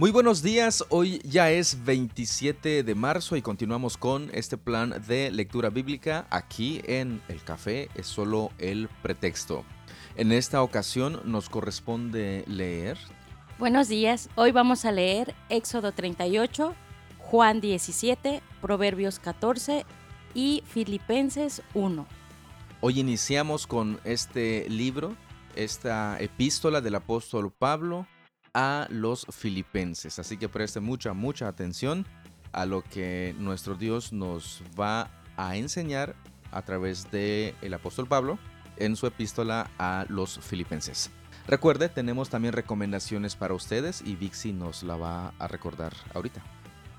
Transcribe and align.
Muy 0.00 0.12
buenos 0.12 0.40
días, 0.40 0.82
hoy 0.88 1.20
ya 1.24 1.50
es 1.50 1.84
27 1.84 2.84
de 2.84 2.94
marzo 2.94 3.36
y 3.36 3.42
continuamos 3.42 3.98
con 3.98 4.30
este 4.32 4.56
plan 4.56 4.94
de 5.06 5.30
lectura 5.30 5.68
bíblica 5.68 6.26
aquí 6.30 6.80
en 6.86 7.20
El 7.28 7.44
Café 7.44 7.90
es 7.94 8.06
solo 8.06 8.50
el 8.56 8.88
pretexto. 9.02 9.62
En 10.16 10.32
esta 10.32 10.62
ocasión 10.62 11.20
nos 11.26 11.50
corresponde 11.50 12.44
leer... 12.46 12.96
Buenos 13.58 13.88
días, 13.88 14.30
hoy 14.36 14.52
vamos 14.52 14.86
a 14.86 14.90
leer 14.90 15.34
Éxodo 15.50 15.92
38, 15.92 16.74
Juan 17.18 17.60
17, 17.60 18.40
Proverbios 18.62 19.18
14 19.18 19.84
y 20.32 20.62
Filipenses 20.66 21.60
1. 21.74 22.06
Hoy 22.80 23.00
iniciamos 23.00 23.66
con 23.66 24.00
este 24.04 24.66
libro, 24.70 25.14
esta 25.56 26.18
epístola 26.20 26.80
del 26.80 26.94
apóstol 26.94 27.52
Pablo 27.52 28.06
a 28.54 28.86
los 28.90 29.26
filipenses. 29.30 30.18
Así 30.18 30.36
que 30.36 30.48
preste 30.48 30.80
mucha, 30.80 31.12
mucha 31.12 31.48
atención 31.48 32.06
a 32.52 32.66
lo 32.66 32.82
que 32.82 33.34
nuestro 33.38 33.74
Dios 33.74 34.12
nos 34.12 34.62
va 34.78 35.10
a 35.36 35.56
enseñar 35.56 36.14
a 36.52 36.62
través 36.62 37.10
del 37.10 37.54
el 37.62 37.74
apóstol 37.74 38.06
Pablo 38.06 38.38
en 38.76 38.96
su 38.96 39.06
epístola 39.06 39.70
a 39.78 40.04
los 40.08 40.38
filipenses. 40.40 41.10
Recuerde, 41.46 41.88
tenemos 41.88 42.28
también 42.28 42.52
recomendaciones 42.52 43.36
para 43.36 43.54
ustedes 43.54 44.02
y 44.04 44.16
Vixi 44.16 44.52
nos 44.52 44.82
la 44.82 44.96
va 44.96 45.32
a 45.38 45.48
recordar 45.48 45.92
ahorita. 46.14 46.42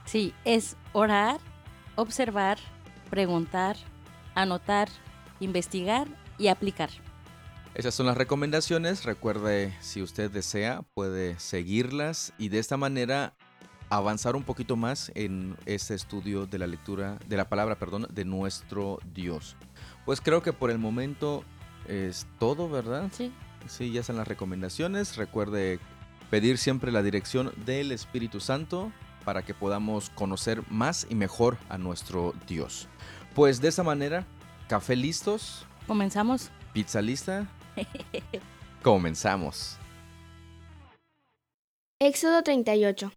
Sí, 0.06 0.34
es 0.46 0.76
orar, 0.94 1.40
observar, 1.96 2.58
preguntar, 3.10 3.78
anotar, 4.36 4.90
investigar 5.40 6.08
y 6.38 6.48
aplicar. 6.48 6.90
Esas 7.74 7.96
son 7.96 8.06
las 8.06 8.18
recomendaciones. 8.18 9.06
Recuerde, 9.06 9.74
si 9.80 10.02
usted 10.02 10.30
desea, 10.30 10.82
puede 10.94 11.40
seguirlas 11.40 12.34
y 12.38 12.50
de 12.50 12.60
esta 12.60 12.76
manera 12.76 13.34
avanzar 13.90 14.36
un 14.36 14.44
poquito 14.44 14.76
más 14.76 15.12
en 15.16 15.58
este 15.66 15.94
estudio 15.94 16.46
de 16.46 16.60
la 16.60 16.68
lectura, 16.68 17.18
de 17.28 17.38
la 17.38 17.48
palabra, 17.48 17.80
perdón, 17.80 18.08
de 18.12 18.26
nuestro 18.26 19.00
Dios. 19.14 19.56
Pues 20.06 20.20
creo 20.20 20.44
que 20.44 20.52
por 20.52 20.70
el 20.70 20.80
momento 20.80 21.46
es 21.88 22.28
todo, 22.40 22.70
¿verdad? 22.70 23.10
Sí. 23.14 23.34
Sí, 23.68 23.92
ya 23.92 24.02
están 24.02 24.18
las 24.18 24.28
recomendaciones. 24.28 25.16
Recuerde 25.16 25.80
pedir 26.30 26.58
siempre 26.58 26.92
la 26.92 27.04
dirección 27.04 27.54
del 27.66 27.94
Espíritu 27.94 28.42
Santo 28.42 28.92
para 29.24 29.44
que 29.44 29.54
podamos 29.54 30.10
conocer 30.10 30.64
más 30.70 31.08
y 31.10 31.16
mejor 31.16 31.58
a 31.70 31.78
nuestro 31.78 32.34
Dios. 32.48 32.90
Pues 33.34 33.62
de 33.62 33.70
esa 33.70 33.84
manera, 33.84 34.26
café 34.68 34.96
listos. 34.96 35.66
Comenzamos. 35.88 36.50
Pizza 36.74 37.02
lista. 37.02 37.48
Comenzamos. 38.84 39.78
Éxodo 42.00 42.44
38. 42.44 43.12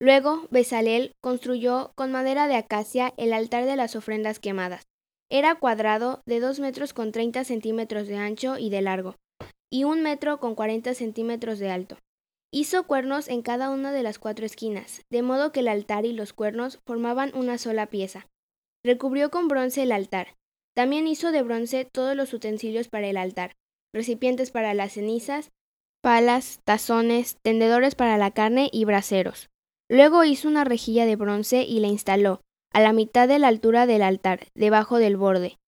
Luego 0.00 0.46
Bezalel 0.50 1.16
construyó 1.20 1.92
con 1.96 2.12
madera 2.12 2.46
de 2.46 2.54
acacia 2.54 3.12
el 3.16 3.32
altar 3.32 3.64
de 3.64 3.74
las 3.74 3.96
ofrendas 3.96 4.38
quemadas. 4.38 4.86
Era 5.28 5.56
cuadrado 5.56 6.22
de 6.24 6.40
2 6.40 6.60
metros 6.60 6.92
con 6.94 7.10
30 7.10 7.44
centímetros 7.44 8.06
de 8.06 8.16
ancho 8.16 8.56
y 8.56 8.70
de 8.70 8.80
largo, 8.80 9.16
y 9.70 9.84
un 9.84 10.02
metro 10.02 10.38
con 10.38 10.54
40 10.54 10.94
centímetros 10.94 11.58
de 11.58 11.70
alto. 11.70 11.98
Hizo 12.50 12.86
cuernos 12.86 13.28
en 13.28 13.42
cada 13.42 13.70
una 13.70 13.92
de 13.92 14.02
las 14.02 14.18
cuatro 14.18 14.46
esquinas, 14.46 15.02
de 15.10 15.22
modo 15.22 15.52
que 15.52 15.60
el 15.60 15.68
altar 15.68 16.06
y 16.06 16.12
los 16.12 16.32
cuernos 16.32 16.78
formaban 16.86 17.32
una 17.34 17.58
sola 17.58 17.86
pieza. 17.86 18.26
Recubrió 18.82 19.30
con 19.30 19.48
bronce 19.48 19.82
el 19.82 19.92
altar. 19.92 20.36
También 20.74 21.08
hizo 21.08 21.32
de 21.32 21.42
bronce 21.42 21.84
todos 21.84 22.16
los 22.16 22.32
utensilios 22.32 22.88
para 22.88 23.08
el 23.08 23.18
altar, 23.18 23.56
recipientes 23.92 24.50
para 24.50 24.74
las 24.74 24.92
cenizas, 24.92 25.50
palas, 26.02 26.60
tazones, 26.64 27.36
tendedores 27.42 27.94
para 27.94 28.18
la 28.18 28.30
carne 28.30 28.68
y 28.72 28.84
braseros. 28.84 29.50
Luego 29.90 30.24
hizo 30.24 30.48
una 30.48 30.64
rejilla 30.64 31.06
de 31.06 31.16
bronce 31.16 31.62
y 31.62 31.80
la 31.80 31.88
instaló, 31.88 32.42
a 32.72 32.80
la 32.80 32.92
mitad 32.92 33.26
de 33.26 33.38
la 33.38 33.48
altura 33.48 33.86
del 33.86 34.02
altar, 34.02 34.46
debajo 34.54 34.98
del 34.98 35.16
borde. 35.16 35.58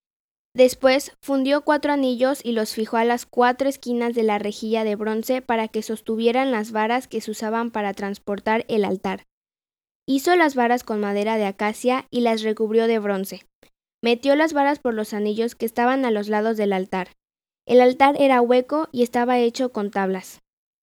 Después 0.55 1.13
fundió 1.23 1.63
cuatro 1.63 1.93
anillos 1.93 2.41
y 2.45 2.53
los 2.53 2.75
fijó 2.75 2.97
a 2.97 3.05
las 3.05 3.25
cuatro 3.25 3.69
esquinas 3.69 4.15
de 4.15 4.25
la 4.25 4.39
rejilla 4.39 4.83
de 4.83 4.97
bronce 4.97 5.43
para 5.43 5.69
que 5.69 5.83
sostuvieran 5.83 6.51
las 6.51 6.73
varas 6.73 7.07
que 7.07 7.21
se 7.21 7.31
usaban 7.31 7.71
para 7.71 7.95
transportar 7.95 8.65
el 8.69 8.85
altar. 8.85 9.27
Hizo 10.09 10.35
las 10.35 10.57
varas 10.57 10.83
con 10.83 11.01
madera 11.01 11.37
de 11.37 11.47
acacia 11.47 12.07
y 12.11 12.23
las 12.23 12.43
recubrió 12.43 12.89
de 12.89 12.99
bronce. 12.99 13.47
Metió 14.03 14.35
las 14.35 14.53
varas 14.53 14.81
por 14.81 14.93
los 14.93 15.15
anillos 15.15 15.55
que 15.55 15.67
estaban 15.67 16.05
a 16.05 16.11
los 16.11 16.29
lados 16.29 16.57
del 16.57 16.73
altar. 16.73 17.11
El 17.71 17.81
altar 17.81 18.17
era 18.19 18.41
hueco 18.41 18.89
y 18.91 19.05
estaba 19.05 19.39
hecho 19.39 19.71
con 19.71 19.93
tablas. 19.93 20.41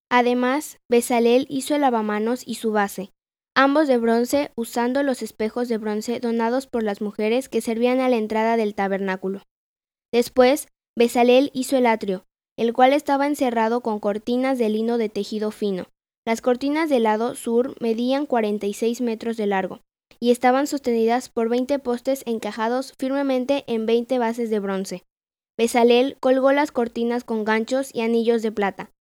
Además, 0.09 0.79
Bezalel 0.87 1.45
hizo 1.49 1.75
el 1.75 1.81
lavamanos 1.81 2.47
y 2.47 2.55
su 2.55 2.71
base, 2.71 3.11
ambos 3.57 3.89
de 3.89 3.97
bronce, 3.97 4.51
usando 4.55 5.03
los 5.03 5.21
espejos 5.21 5.67
de 5.67 5.79
bronce 5.79 6.21
donados 6.21 6.65
por 6.65 6.83
las 6.83 7.01
mujeres 7.01 7.49
que 7.49 7.59
servían 7.59 7.99
a 7.99 8.07
la 8.07 8.15
entrada 8.15 8.55
del 8.55 8.73
tabernáculo. 8.73 9.41
Después, 10.13 10.69
Bezalel 10.97 11.51
hizo 11.53 11.75
el 11.75 11.87
atrio, 11.87 12.23
el 12.57 12.71
cual 12.71 12.93
estaba 12.93 13.27
encerrado 13.27 13.81
con 13.81 13.99
cortinas 13.99 14.57
de 14.57 14.69
lino 14.69 14.97
de 14.97 15.09
tejido 15.09 15.51
fino. 15.51 15.87
Las 16.25 16.39
cortinas 16.39 16.89
del 16.89 17.03
lado 17.03 17.35
sur 17.35 17.75
medían 17.81 18.25
46 18.25 19.01
metros 19.01 19.35
de 19.35 19.47
largo 19.47 19.81
y 20.21 20.31
estaban 20.31 20.67
sostenidas 20.67 21.27
por 21.27 21.49
20 21.49 21.79
postes 21.79 22.23
encajados 22.25 22.93
firmemente 22.97 23.65
en 23.67 23.85
20 23.85 24.19
bases 24.19 24.49
de 24.49 24.61
bronce. 24.61 25.03
Bezalel 25.57 26.17
colgó 26.19 26.51
las 26.51 26.71
cortinas 26.71 27.23
con 27.23 27.43
ganchos 27.43 27.89
y 27.93 28.01
anillos 28.01 28.41
de 28.43 28.51
plata. 28.51 28.91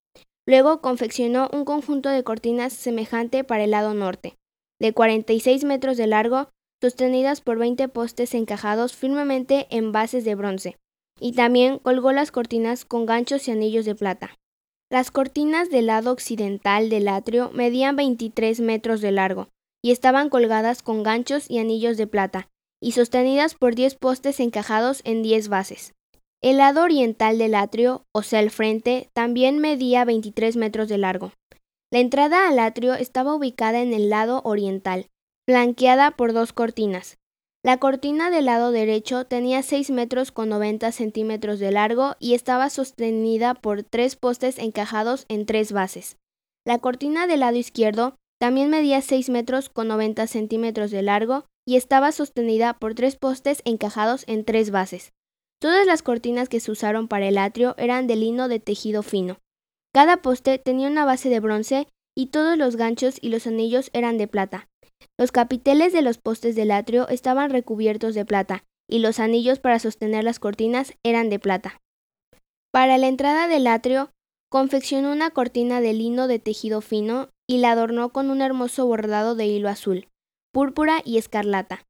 Luego 0.46 0.80
confeccionó 0.80 1.50
un 1.52 1.64
conjunto 1.64 2.08
de 2.08 2.24
cortinas 2.24 2.72
semejante 2.72 3.44
para 3.44 3.64
el 3.64 3.72
lado 3.72 3.92
norte, 3.94 4.36
de 4.80 4.92
46 4.92 5.64
metros 5.64 5.96
de 5.96 6.06
largo, 6.06 6.48
sostenidas 6.80 7.40
por 7.40 7.58
20 7.58 7.88
postes 7.88 8.34
encajados 8.34 8.94
firmemente 8.94 9.66
en 9.70 9.92
bases 9.92 10.24
de 10.24 10.34
bronce 10.34 10.76
y 11.18 11.32
también 11.32 11.78
colgó 11.78 12.12
las 12.12 12.30
cortinas 12.30 12.84
con 12.84 13.06
ganchos 13.06 13.48
y 13.48 13.50
anillos 13.50 13.84
de 13.84 13.94
plata. 13.94 14.38
Las 14.90 15.10
cortinas 15.10 15.70
del 15.70 15.86
lado 15.86 16.12
occidental 16.12 16.90
del 16.90 17.08
atrio 17.08 17.50
medían 17.52 17.96
23 17.96 18.60
metros 18.60 19.00
de 19.00 19.10
largo 19.10 19.48
y 19.82 19.90
estaban 19.90 20.28
colgadas 20.28 20.82
con 20.82 21.02
ganchos 21.02 21.50
y 21.50 21.58
anillos 21.58 21.96
de 21.96 22.06
plata 22.06 22.48
y 22.80 22.92
sostenidas 22.92 23.54
por 23.54 23.74
10 23.74 23.96
postes 23.96 24.38
encajados 24.38 25.00
en 25.04 25.22
10 25.22 25.48
bases. 25.48 25.95
El 26.42 26.58
lado 26.58 26.82
oriental 26.82 27.38
del 27.38 27.54
atrio, 27.54 28.04
o 28.12 28.22
sea 28.22 28.40
el 28.40 28.50
frente, 28.50 29.10
también 29.12 29.58
medía 29.58 30.04
23 30.04 30.56
metros 30.56 30.88
de 30.88 30.98
largo. 30.98 31.32
La 31.90 32.00
entrada 32.00 32.48
al 32.48 32.58
atrio 32.58 32.94
estaba 32.94 33.34
ubicada 33.34 33.80
en 33.80 33.92
el 33.92 34.10
lado 34.10 34.42
oriental, 34.44 35.06
flanqueada 35.46 36.10
por 36.12 36.32
dos 36.32 36.52
cortinas, 36.52 37.18
la 37.66 37.78
cortina 37.78 38.30
del 38.30 38.44
lado 38.44 38.70
derecho 38.70 39.26
tenía 39.26 39.60
6 39.60 39.90
metros 39.90 40.30
con 40.30 40.50
90 40.50 40.92
centímetros 40.92 41.58
de 41.58 41.72
largo 41.72 42.14
y 42.20 42.34
estaba 42.34 42.70
sostenida 42.70 43.54
por 43.54 43.82
tres 43.82 44.14
postes 44.14 44.58
encajados 44.58 45.26
en 45.28 45.46
tres 45.46 45.72
bases. 45.72 46.16
La 46.64 46.78
cortina 46.78 47.26
del 47.26 47.40
lado 47.40 47.56
izquierdo 47.56 48.14
también 48.38 48.70
medía 48.70 49.02
6 49.02 49.30
metros 49.30 49.68
con 49.68 49.88
90 49.88 50.28
centímetros 50.28 50.92
de 50.92 51.02
largo 51.02 51.46
y 51.66 51.74
estaba 51.74 52.12
sostenida 52.12 52.74
por 52.74 52.94
tres 52.94 53.16
postes 53.16 53.62
encajados 53.64 54.22
en 54.28 54.44
tres 54.44 54.70
bases. 54.70 55.12
Todas 55.60 55.86
las 55.86 56.02
cortinas 56.02 56.48
que 56.48 56.60
se 56.60 56.70
usaron 56.70 57.08
para 57.08 57.28
el 57.28 57.38
atrio 57.38 57.74
eran 57.78 58.06
de 58.06 58.16
lino 58.16 58.48
de 58.48 58.60
tejido 58.60 59.02
fino. 59.02 59.38
Cada 59.94 60.18
poste 60.18 60.58
tenía 60.58 60.88
una 60.88 61.04
base 61.04 61.30
de 61.30 61.40
bronce 61.40 61.88
y 62.14 62.26
todos 62.26 62.58
los 62.58 62.76
ganchos 62.76 63.16
y 63.20 63.30
los 63.30 63.46
anillos 63.46 63.90
eran 63.92 64.18
de 64.18 64.28
plata. 64.28 64.68
Los 65.18 65.32
capiteles 65.32 65.92
de 65.92 66.02
los 66.02 66.18
postes 66.18 66.56
del 66.56 66.70
atrio 66.70 67.08
estaban 67.08 67.50
recubiertos 67.50 68.14
de 68.14 68.24
plata, 68.24 68.64
y 68.88 68.98
los 68.98 69.18
anillos 69.18 69.58
para 69.58 69.78
sostener 69.78 70.24
las 70.24 70.38
cortinas 70.38 70.94
eran 71.02 71.30
de 71.30 71.38
plata. 71.38 71.80
Para 72.72 72.98
la 72.98 73.08
entrada 73.08 73.48
del 73.48 73.66
atrio, 73.66 74.10
confeccionó 74.50 75.12
una 75.12 75.30
cortina 75.30 75.80
de 75.80 75.94
lino 75.94 76.28
de 76.28 76.38
tejido 76.38 76.80
fino 76.80 77.30
y 77.46 77.58
la 77.58 77.72
adornó 77.72 78.10
con 78.10 78.30
un 78.30 78.42
hermoso 78.42 78.86
bordado 78.86 79.34
de 79.34 79.46
hilo 79.46 79.68
azul, 79.68 80.08
púrpura 80.52 81.00
y 81.04 81.18
escarlata. 81.18 81.85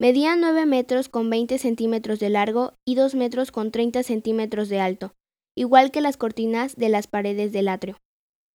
Medía 0.00 0.34
9 0.34 0.64
metros 0.64 1.10
con 1.10 1.28
20 1.28 1.58
centímetros 1.58 2.18
de 2.20 2.30
largo 2.30 2.72
y 2.86 2.94
2 2.94 3.14
metros 3.16 3.52
con 3.52 3.70
30 3.70 4.02
centímetros 4.02 4.70
de 4.70 4.80
alto, 4.80 5.14
igual 5.54 5.90
que 5.90 6.00
las 6.00 6.16
cortinas 6.16 6.74
de 6.76 6.88
las 6.88 7.06
paredes 7.06 7.52
del 7.52 7.68
atrio. 7.68 7.98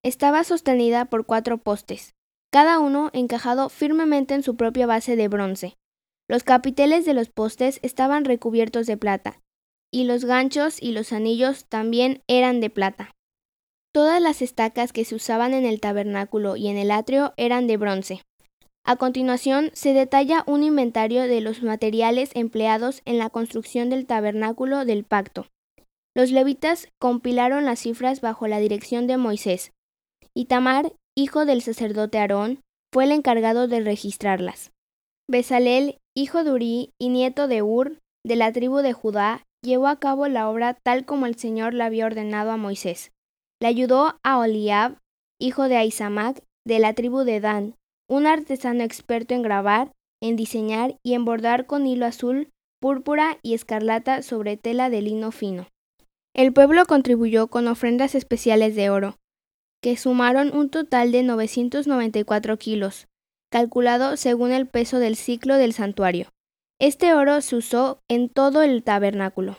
Estaba 0.03 0.43
sostenida 0.43 1.05
por 1.05 1.27
cuatro 1.27 1.59
postes, 1.59 2.15
cada 2.51 2.79
uno 2.79 3.11
encajado 3.13 3.69
firmemente 3.69 4.33
en 4.33 4.41
su 4.41 4.55
propia 4.55 4.87
base 4.87 5.15
de 5.15 5.27
bronce. 5.27 5.75
Los 6.27 6.41
capiteles 6.41 7.05
de 7.05 7.13
los 7.13 7.29
postes 7.29 7.79
estaban 7.83 8.25
recubiertos 8.25 8.87
de 8.87 8.97
plata, 8.97 9.39
y 9.93 10.05
los 10.05 10.25
ganchos 10.25 10.81
y 10.81 10.93
los 10.93 11.13
anillos 11.13 11.65
también 11.65 12.23
eran 12.27 12.59
de 12.59 12.71
plata. 12.71 13.11
Todas 13.93 14.19
las 14.19 14.41
estacas 14.41 14.91
que 14.91 15.05
se 15.05 15.13
usaban 15.13 15.53
en 15.53 15.67
el 15.67 15.79
tabernáculo 15.79 16.55
y 16.55 16.69
en 16.69 16.77
el 16.77 16.89
atrio 16.89 17.35
eran 17.37 17.67
de 17.67 17.77
bronce. 17.77 18.23
A 18.85 18.97
continuación 18.97 19.71
se 19.73 19.93
detalla 19.93 20.43
un 20.47 20.63
inventario 20.63 21.23
de 21.23 21.41
los 21.41 21.63
materiales 21.63 22.29
empleados 22.35 23.01
en 23.05 23.17
la 23.17 23.29
construcción 23.29 23.89
del 23.89 24.05
tabernáculo 24.05 24.85
del 24.85 25.03
pacto. 25.03 25.47
Los 26.15 26.31
levitas 26.31 26.87
compilaron 26.99 27.65
las 27.65 27.79
cifras 27.79 28.21
bajo 28.21 28.47
la 28.47 28.59
dirección 28.59 29.07
de 29.07 29.17
Moisés. 29.17 29.73
Itamar 30.33 30.93
hijo 31.15 31.45
del 31.45 31.61
sacerdote 31.61 32.19
Aarón, 32.19 32.61
fue 32.93 33.05
el 33.05 33.11
encargado 33.11 33.67
de 33.67 33.79
registrarlas. 33.79 34.71
Besalel, 35.29 35.97
hijo 36.15 36.43
de 36.43 36.51
Uri 36.51 36.93
y 36.99 37.09
nieto 37.09 37.47
de 37.47 37.61
Ur, 37.61 37.99
de 38.25 38.35
la 38.35 38.51
tribu 38.51 38.77
de 38.77 38.93
Judá, 38.93 39.43
llevó 39.63 39.87
a 39.87 39.99
cabo 39.99 40.27
la 40.27 40.49
obra 40.49 40.73
tal 40.73 41.05
como 41.05 41.25
el 41.25 41.35
Señor 41.35 41.73
la 41.73 41.85
había 41.85 42.05
ordenado 42.05 42.51
a 42.51 42.57
Moisés. 42.57 43.11
Le 43.61 43.67
ayudó 43.67 44.19
a 44.23 44.37
Oliab, 44.37 44.97
hijo 45.39 45.67
de 45.67 45.77
Aisamac, 45.77 46.43
de 46.65 46.79
la 46.79 46.93
tribu 46.93 47.23
de 47.23 47.39
Dan, 47.39 47.75
un 48.07 48.27
artesano 48.27 48.83
experto 48.83 49.33
en 49.33 49.41
grabar, 49.41 49.91
en 50.21 50.35
diseñar 50.35 50.97
y 51.03 51.13
en 51.13 51.25
bordar 51.25 51.65
con 51.65 51.87
hilo 51.87 52.05
azul, 52.05 52.51
púrpura 52.79 53.39
y 53.41 53.53
escarlata 53.53 54.21
sobre 54.21 54.57
tela 54.57 54.89
de 54.89 55.01
lino 55.01 55.31
fino. 55.31 55.67
El 56.33 56.53
pueblo 56.53 56.85
contribuyó 56.85 57.47
con 57.47 57.67
ofrendas 57.67 58.13
especiales 58.13 58.75
de 58.75 58.89
oro, 58.89 59.17
que 59.81 59.97
sumaron 59.97 60.55
un 60.55 60.69
total 60.69 61.11
de 61.11 61.23
994 61.23 62.57
kilos, 62.57 63.07
calculado 63.51 64.17
según 64.17 64.51
el 64.51 64.67
peso 64.67 64.99
del 64.99 65.15
ciclo 65.15 65.55
del 65.55 65.73
santuario. 65.73 66.29
Este 66.79 67.13
oro 67.13 67.39
se 67.41 67.55
usó 67.55 68.01
en 68.09 68.29
todo 68.29 68.63
el 68.63 68.83
tabernáculo. 68.83 69.57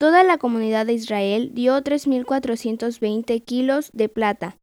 Toda 0.00 0.24
la 0.24 0.38
comunidad 0.38 0.86
de 0.86 0.94
Israel 0.94 1.50
dio 1.54 1.76
3.420 1.82 3.44
kilos 3.44 3.90
de 3.92 4.08
plata, 4.08 4.58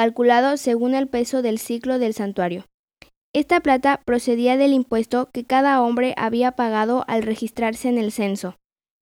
calculado 0.00 0.56
según 0.56 0.94
el 0.94 1.08
peso 1.08 1.42
del 1.42 1.58
ciclo 1.58 1.98
del 1.98 2.14
santuario. 2.14 2.64
Esta 3.34 3.60
plata 3.60 4.00
procedía 4.06 4.56
del 4.56 4.72
impuesto 4.72 5.28
que 5.30 5.44
cada 5.44 5.82
hombre 5.82 6.14
había 6.16 6.52
pagado 6.52 7.04
al 7.06 7.22
registrarse 7.22 7.90
en 7.90 7.98
el 7.98 8.10
censo. 8.10 8.56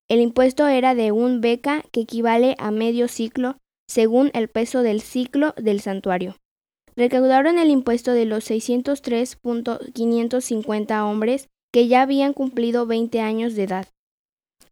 El 0.09 0.19
impuesto 0.19 0.67
era 0.67 0.95
de 0.95 1.13
un 1.13 1.39
beca 1.39 1.85
que 1.93 2.01
equivale 2.01 2.57
a 2.59 2.71
medio 2.71 3.07
ciclo 3.07 3.55
según 3.87 4.29
el 4.33 4.49
peso 4.49 4.81
del 4.81 4.99
ciclo 4.99 5.53
del 5.55 5.79
santuario. 5.79 6.35
Recaudaron 6.97 7.59
el 7.59 7.69
impuesto 7.69 8.11
de 8.11 8.25
los 8.25 8.51
603.550 8.51 11.09
hombres 11.09 11.47
que 11.71 11.87
ya 11.87 12.01
habían 12.01 12.33
cumplido 12.33 12.85
20 12.85 13.21
años 13.21 13.55
de 13.55 13.63
edad. 13.63 13.87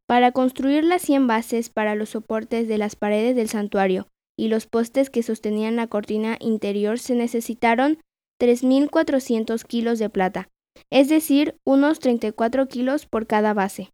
Para 0.05 0.33
construir 0.33 0.83
las 0.83 1.03
100 1.03 1.25
bases 1.25 1.69
para 1.69 1.95
los 1.95 2.09
soportes 2.09 2.67
de 2.67 2.77
las 2.77 2.97
paredes 2.97 3.33
del 3.33 3.47
santuario 3.47 4.07
y 4.37 4.47
los 4.47 4.67
postes 4.67 5.09
que 5.09 5.23
sostenían 5.23 5.75
la 5.75 5.87
cortina 5.87 6.37
interior 6.39 6.99
se 6.99 7.15
necesitaron 7.15 7.97
3.400 8.39 9.63
kilos 9.65 9.99
de 9.99 10.09
plata, 10.09 10.49
es 10.91 11.09
decir, 11.09 11.57
unos 11.65 11.99
34 11.99 12.67
kilos 12.67 13.05
por 13.05 13.27
cada 13.27 13.53
base. 13.53 13.91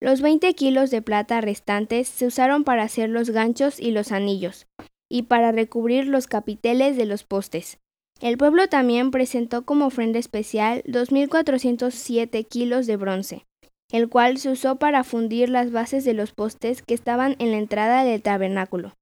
Los 0.00 0.22
20 0.22 0.54
kilos 0.54 0.90
de 0.90 1.02
plata 1.02 1.42
restantes 1.42 2.08
se 2.08 2.26
usaron 2.26 2.64
para 2.64 2.84
hacer 2.84 3.10
los 3.10 3.30
ganchos 3.30 3.78
y 3.78 3.90
los 3.90 4.12
anillos, 4.12 4.66
y 5.10 5.22
para 5.22 5.52
recubrir 5.52 6.06
los 6.06 6.26
capiteles 6.26 6.96
de 6.96 7.04
los 7.04 7.24
postes. 7.24 7.78
El 8.20 8.38
pueblo 8.38 8.68
también 8.68 9.10
presentó 9.10 9.64
como 9.64 9.86
ofrenda 9.86 10.18
especial 10.18 10.82
2.407 10.84 12.46
kilos 12.48 12.86
de 12.86 12.96
bronce, 12.96 13.46
el 13.92 14.08
cual 14.08 14.38
se 14.38 14.50
usó 14.50 14.76
para 14.76 15.04
fundir 15.04 15.50
las 15.50 15.70
bases 15.70 16.04
de 16.04 16.14
los 16.14 16.32
postes 16.32 16.82
que 16.82 16.94
estaban 16.94 17.36
en 17.38 17.50
la 17.50 17.58
entrada 17.58 18.04
del 18.04 18.22
tabernáculo, 18.22 18.94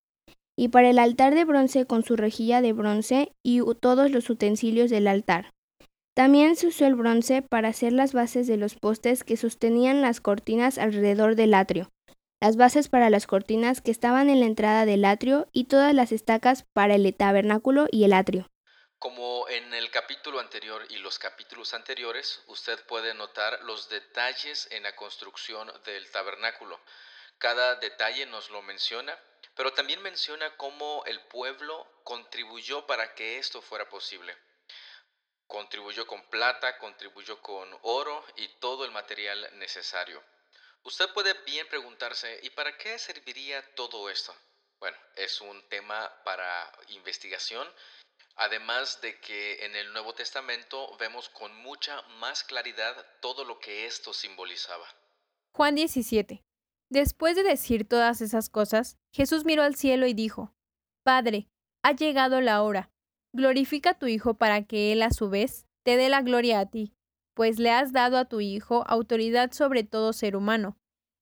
y 0.58 0.69
para 0.69 0.90
el 0.90 0.99
altar 0.99 1.37
de 1.37 1.44
bronce 1.44 1.87
con 1.87 2.02
su 2.02 2.16
rejilla 2.16 2.60
de 2.60 2.72
bronce 2.72 3.32
y 3.44 3.60
todos 3.81 4.10
los 4.10 4.28
utensilios 4.28 4.90
del 4.90 5.06
altar. 5.06 5.52
También 6.14 6.56
se 6.56 6.66
usó 6.66 6.84
el 6.84 6.96
bronce 6.96 7.43
para 7.43 7.69
hacer 7.69 7.93
las 7.93 8.12
bases 8.12 8.49
de 8.49 8.56
los 8.56 8.75
postes 8.75 9.22
que 9.22 9.37
sostenían 9.37 10.02
las 10.02 10.20
cortinas 10.20 10.76
alrededor 10.76 11.37
del 11.37 11.55
atrio, 11.55 11.93
las 12.40 12.56
bases 12.56 12.88
para 12.88 13.08
las 13.08 13.28
cortinas 13.28 13.81
que 13.81 13.93
estaban 13.93 14.28
en 14.31 14.40
la 14.40 14.46
entrada 14.46 14.84
del 14.84 15.05
atrio 15.05 15.46
y 15.52 15.66
todas 15.66 15.94
las 15.94 16.10
estacas 16.10 16.64
para 16.72 16.96
el 16.96 17.14
tabernáculo 17.14 17.87
y 17.93 18.02
el 18.02 18.12
atrio. 18.12 18.50
Como 18.99 19.49
en 19.49 19.72
el 19.75 19.93
capítulo 19.93 20.40
anterior 20.40 20.82
y 20.90 20.96
los 20.96 21.20
capítulos 21.20 21.72
anteriores, 21.72 22.43
usted 22.49 22.84
puede 22.88 23.14
notar 23.14 23.61
los 23.62 23.88
detalles 23.88 24.66
en 24.72 24.82
la 24.82 24.96
construcción 24.96 25.70
del 25.84 26.11
tabernáculo. 26.11 26.81
Cada 27.38 27.76
detalle 27.76 28.26
nos 28.26 28.50
lo 28.50 28.61
menciona, 28.62 29.16
pero 29.58 29.72
también 29.72 30.00
menciona 30.02 30.56
cómo 30.56 31.02
el 31.06 31.20
pueblo 31.22 31.84
contribuyó 32.05 32.87
para 32.87 33.16
que 33.16 33.38
esto 33.38 33.60
fuera 33.60 33.88
posible. 33.88 34.32
Contribuyó 35.49 36.06
con 36.06 36.22
plata, 36.31 36.78
contribuyó 36.78 37.43
con 37.43 37.76
oro 37.82 38.25
y 38.37 38.46
todo 38.60 38.84
el 38.84 38.93
material 38.93 39.50
necesario. 39.58 40.22
Usted 40.84 41.12
puede 41.12 41.32
bien 41.44 41.66
preguntarse, 41.69 42.38
¿y 42.44 42.50
para 42.50 42.78
qué 42.78 43.00
serviría 43.00 43.60
todo 43.75 44.08
esto? 44.08 44.32
Bueno, 44.78 44.96
es 45.16 45.40
un 45.40 45.61
tema 45.69 46.08
para 46.22 46.72
investigación, 46.90 47.69
además 48.37 49.00
de 49.00 49.19
que 49.19 49.64
en 49.64 49.75
el 49.75 49.93
Nuevo 49.93 50.14
Testamento 50.14 50.96
vemos 50.99 51.31
con 51.31 51.52
mucha 51.56 52.00
más 52.20 52.44
claridad 52.44 52.94
todo 53.20 53.44
lo 53.44 53.58
que 53.58 53.87
esto 53.87 54.14
simbolizaba. 54.14 54.87
Juan 55.50 55.75
17. 55.75 56.44
Después 56.90 57.37
de 57.37 57.43
decir 57.43 57.87
todas 57.87 58.20
esas 58.20 58.49
cosas, 58.49 58.96
Jesús 59.12 59.44
miró 59.44 59.62
al 59.62 59.75
cielo 59.75 60.06
y 60.06 60.14
dijo, 60.14 60.55
Padre, 61.02 61.49
ha 61.82 61.93
llegado 61.93 62.40
la 62.40 62.62
hora 62.62 62.90
Glorifica 63.35 63.90
a 63.90 63.99
tu 63.99 64.06
Hijo 64.06 64.35
para 64.35 64.62
que 64.62 64.93
Él 64.93 65.02
a 65.02 65.11
su 65.11 65.29
vez 65.29 65.67
te 65.85 65.96
dé 65.96 66.08
la 66.08 66.23
gloria 66.23 66.61
a 66.61 66.67
ti, 66.67 66.94
pues 67.35 67.58
le 67.58 67.70
has 67.70 67.93
dado 67.93 68.17
a 68.17 68.25
tu 68.25 68.40
Hijo 68.40 68.85
autoridad 68.87 69.52
sobre 69.52 69.85
todo 69.85 70.12
ser 70.12 70.35
humano. 70.35 70.79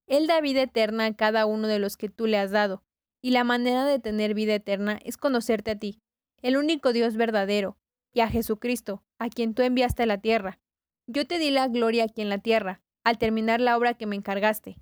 Él 0.07 0.29
da 0.29 0.41
vida 0.41 0.63
eterna 0.63 1.07
a 1.07 1.17
cada 1.17 1.47
uno 1.47 1.67
de 1.67 1.81
los 1.81 1.97
que 1.97 2.09
tú 2.09 2.27
le 2.27 2.39
has 2.39 2.53
dado, 2.53 2.85
y 3.21 3.33
la 3.33 3.43
manera 3.43 3.85
de 3.85 3.99
tener 3.99 4.35
vida 4.35 4.55
eterna 4.55 5.01
es 5.05 5.17
conocerte 5.17 5.73
a 5.73 5.79
ti, 5.79 6.01
el 6.43 6.57
único 6.57 6.93
Dios 6.93 7.17
verdadero, 7.17 7.77
y 8.15 8.21
a 8.21 8.29
Jesucristo, 8.29 9.03
a 9.19 9.29
quien 9.29 9.53
tú 9.53 9.63
enviaste 9.63 10.05
a 10.05 10.07
la 10.07 10.21
tierra. 10.21 10.61
Yo 11.09 11.27
te 11.27 11.39
di 11.39 11.51
la 11.51 11.67
gloria 11.67 12.05
aquí 12.05 12.23
en 12.23 12.29
la 12.29 12.39
tierra, 12.39 12.83
al 13.03 13.19
terminar 13.19 13.61
la 13.61 13.77
obra 13.77 13.95
que 13.95 14.07
me 14.07 14.15
encargaste. 14.15 14.77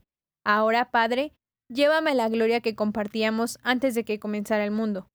Ahora, 0.45 0.91
Padre, 0.91 1.33
llévame 1.69 2.15
la 2.15 2.29
gloria 2.29 2.61
que 2.61 2.75
compartíamos 2.75 3.59
antes 3.63 3.95
de 3.95 4.05
que 4.05 4.19
comenzara 4.19 4.65
el 4.65 4.71
mundo. 4.71 5.09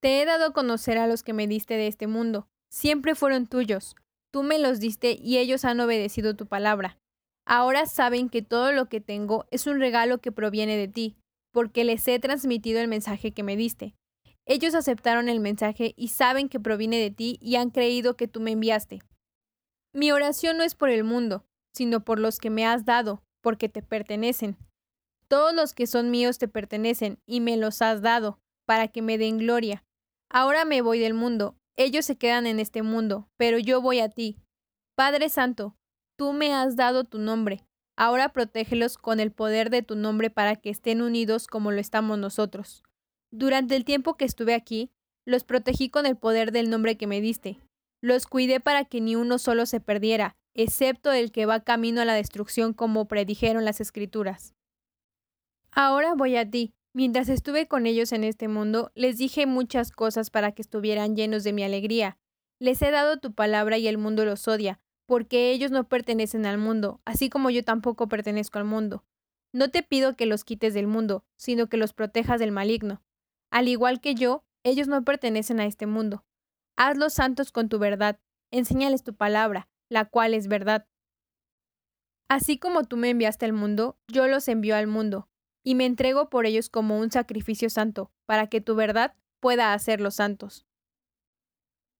Te 0.00 0.20
he 0.20 0.24
dado 0.24 0.46
a 0.46 0.52
conocer 0.52 0.98
a 0.98 1.06
los 1.06 1.22
que 1.22 1.32
me 1.32 1.46
diste 1.46 1.74
de 1.74 1.86
este 1.86 2.06
mundo. 2.06 2.48
Siempre 2.70 3.14
fueron 3.14 3.46
tuyos. 3.46 3.94
Tú 4.32 4.42
me 4.42 4.58
los 4.58 4.80
diste 4.80 5.16
y 5.20 5.38
ellos 5.38 5.64
han 5.64 5.80
obedecido 5.80 6.36
tu 6.36 6.46
palabra. 6.46 6.98
Ahora 7.46 7.86
saben 7.86 8.28
que 8.28 8.42
todo 8.42 8.72
lo 8.72 8.88
que 8.88 9.00
tengo 9.00 9.46
es 9.50 9.66
un 9.66 9.78
regalo 9.78 10.18
que 10.18 10.32
proviene 10.32 10.76
de 10.76 10.88
ti, 10.88 11.16
porque 11.52 11.84
les 11.84 12.06
he 12.08 12.18
transmitido 12.18 12.80
el 12.80 12.88
mensaje 12.88 13.32
que 13.32 13.44
me 13.44 13.56
diste. 13.56 13.94
Ellos 14.44 14.74
aceptaron 14.74 15.28
el 15.28 15.40
mensaje 15.40 15.94
y 15.96 16.08
saben 16.08 16.48
que 16.48 16.60
proviene 16.60 16.98
de 16.98 17.10
ti 17.10 17.38
y 17.40 17.56
han 17.56 17.70
creído 17.70 18.16
que 18.16 18.28
tú 18.28 18.40
me 18.40 18.52
enviaste. 18.52 19.00
Mi 19.92 20.12
oración 20.12 20.56
no 20.58 20.64
es 20.64 20.74
por 20.74 20.90
el 20.90 21.04
mundo, 21.04 21.44
sino 21.72 22.04
por 22.04 22.18
los 22.18 22.38
que 22.38 22.50
me 22.50 22.66
has 22.66 22.84
dado, 22.84 23.22
porque 23.46 23.68
te 23.68 23.80
pertenecen. 23.80 24.56
Todos 25.28 25.54
los 25.54 25.72
que 25.72 25.86
son 25.86 26.10
míos 26.10 26.36
te 26.36 26.48
pertenecen 26.48 27.20
y 27.26 27.38
me 27.38 27.56
los 27.56 27.80
has 27.80 28.02
dado, 28.02 28.40
para 28.66 28.88
que 28.88 29.02
me 29.02 29.18
den 29.18 29.38
gloria. 29.38 29.84
Ahora 30.28 30.64
me 30.64 30.82
voy 30.82 30.98
del 30.98 31.14
mundo, 31.14 31.54
ellos 31.76 32.04
se 32.04 32.18
quedan 32.18 32.48
en 32.48 32.58
este 32.58 32.82
mundo, 32.82 33.28
pero 33.36 33.60
yo 33.60 33.80
voy 33.80 34.00
a 34.00 34.08
ti. 34.08 34.40
Padre 34.96 35.28
Santo, 35.28 35.76
tú 36.18 36.32
me 36.32 36.52
has 36.52 36.74
dado 36.74 37.04
tu 37.04 37.18
nombre, 37.20 37.64
ahora 37.96 38.30
protégelos 38.30 38.98
con 38.98 39.20
el 39.20 39.30
poder 39.30 39.70
de 39.70 39.82
tu 39.82 39.94
nombre 39.94 40.28
para 40.28 40.56
que 40.56 40.70
estén 40.70 41.00
unidos 41.00 41.46
como 41.46 41.70
lo 41.70 41.78
estamos 41.78 42.18
nosotros. 42.18 42.82
Durante 43.30 43.76
el 43.76 43.84
tiempo 43.84 44.16
que 44.16 44.24
estuve 44.24 44.54
aquí, 44.54 44.90
los 45.24 45.44
protegí 45.44 45.88
con 45.88 46.04
el 46.04 46.16
poder 46.16 46.50
del 46.50 46.68
nombre 46.68 46.96
que 46.96 47.06
me 47.06 47.20
diste. 47.20 47.60
Los 48.02 48.26
cuidé 48.26 48.58
para 48.58 48.86
que 48.86 49.00
ni 49.00 49.14
uno 49.14 49.38
solo 49.38 49.66
se 49.66 49.78
perdiera, 49.78 50.34
excepto 50.56 51.12
el 51.12 51.30
que 51.30 51.46
va 51.46 51.60
camino 51.60 52.00
a 52.00 52.04
la 52.04 52.14
destrucción 52.14 52.72
como 52.72 53.06
predijeron 53.06 53.64
las 53.64 53.80
escrituras. 53.80 54.54
Ahora 55.70 56.14
voy 56.14 56.36
a 56.36 56.50
ti, 56.50 56.74
Mientras 56.96 57.28
estuve 57.28 57.68
con 57.68 57.84
ellos 57.84 58.10
en 58.12 58.24
este 58.24 58.48
mundo, 58.48 58.90
les 58.94 59.18
dije 59.18 59.44
muchas 59.44 59.92
cosas 59.92 60.30
para 60.30 60.52
que 60.52 60.62
estuvieran 60.62 61.14
llenos 61.14 61.44
de 61.44 61.52
mi 61.52 61.62
alegría. 61.62 62.16
Les 62.58 62.80
he 62.80 62.90
dado 62.90 63.18
tu 63.18 63.34
palabra 63.34 63.76
y 63.76 63.86
el 63.86 63.98
mundo 63.98 64.24
los 64.24 64.48
odia, 64.48 64.80
porque 65.04 65.50
ellos 65.50 65.70
no 65.70 65.86
pertenecen 65.86 66.46
al 66.46 66.56
mundo, 66.56 67.02
así 67.04 67.28
como 67.28 67.50
yo 67.50 67.62
tampoco 67.62 68.08
pertenezco 68.08 68.58
al 68.58 68.64
mundo. 68.64 69.04
No 69.52 69.70
te 69.70 69.82
pido 69.82 70.16
que 70.16 70.24
los 70.24 70.42
quites 70.42 70.72
del 70.72 70.86
mundo, 70.86 71.22
sino 71.36 71.68
que 71.68 71.76
los 71.76 71.92
protejas 71.92 72.40
del 72.40 72.50
maligno. 72.50 73.02
Al 73.50 73.68
igual 73.68 74.00
que 74.00 74.14
yo, 74.14 74.46
ellos 74.64 74.88
no 74.88 75.04
pertenecen 75.04 75.60
a 75.60 75.66
este 75.66 75.84
mundo. 75.84 76.24
Hazlos 76.78 77.12
santos 77.12 77.52
con 77.52 77.68
tu 77.68 77.78
verdad, 77.78 78.18
enséñales 78.50 79.04
tu 79.04 79.14
palabra, 79.14 79.68
la 79.88 80.04
cual 80.04 80.34
es 80.34 80.48
verdad. 80.48 80.86
Así 82.28 82.58
como 82.58 82.84
tú 82.84 82.96
me 82.96 83.10
enviaste 83.10 83.44
al 83.44 83.52
mundo, 83.52 83.98
yo 84.08 84.26
los 84.26 84.48
envío 84.48 84.76
al 84.76 84.86
mundo, 84.86 85.28
y 85.64 85.74
me 85.74 85.86
entrego 85.86 86.28
por 86.28 86.46
ellos 86.46 86.68
como 86.68 86.98
un 86.98 87.10
sacrificio 87.10 87.70
santo, 87.70 88.10
para 88.26 88.48
que 88.48 88.60
tu 88.60 88.74
verdad 88.74 89.14
pueda 89.40 89.72
hacerlos 89.72 90.16
santos. 90.16 90.66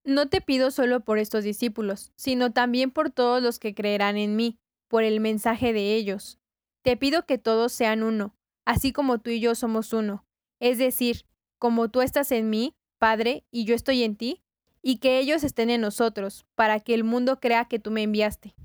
No 0.03 0.29
te 0.29 0.41
pido 0.41 0.71
solo 0.71 1.01
por 1.01 1.17
estos 1.17 1.43
discípulos, 1.43 2.11
sino 2.15 2.51
también 2.51 2.91
por 2.91 3.09
todos 3.09 3.41
los 3.41 3.59
que 3.59 3.73
creerán 3.73 4.17
en 4.17 4.35
mí, 4.35 4.57
por 4.89 5.03
el 5.03 5.19
mensaje 5.19 5.73
de 5.73 5.95
ellos. 5.95 6.39
Te 6.81 6.95
pido 6.95 7.25
que 7.25 7.37
todos 7.37 7.73
sean 7.73 8.03
uno, 8.03 8.35
así 8.65 8.93
como 8.93 9.19
tú 9.19 9.29
y 9.29 9.39
yo 9.39 9.55
somos 9.55 9.91
uno, 9.93 10.25
es 10.61 10.77
decir, 10.77 11.25
como 11.59 11.89
tú 11.89 12.01
estás 12.01 12.31
en 12.31 12.49
mí, 12.49 12.75
Padre, 12.99 13.45
y 13.51 13.65
yo 13.65 13.75
estoy 13.75 14.03
en 14.03 14.15
ti, 14.15 14.43
y 14.87 14.99
que 14.99 15.19
ellos 15.19 15.43
estén 15.43 15.69
en 15.69 15.81
nosotros, 15.81 16.45
para 16.55 16.79
que 16.79 16.93
el 16.93 17.03
mundo 17.03 17.41
crea 17.41 17.65
que 17.65 17.77
tú 17.77 17.91
me 17.91 18.03
enviaste. 18.03 18.55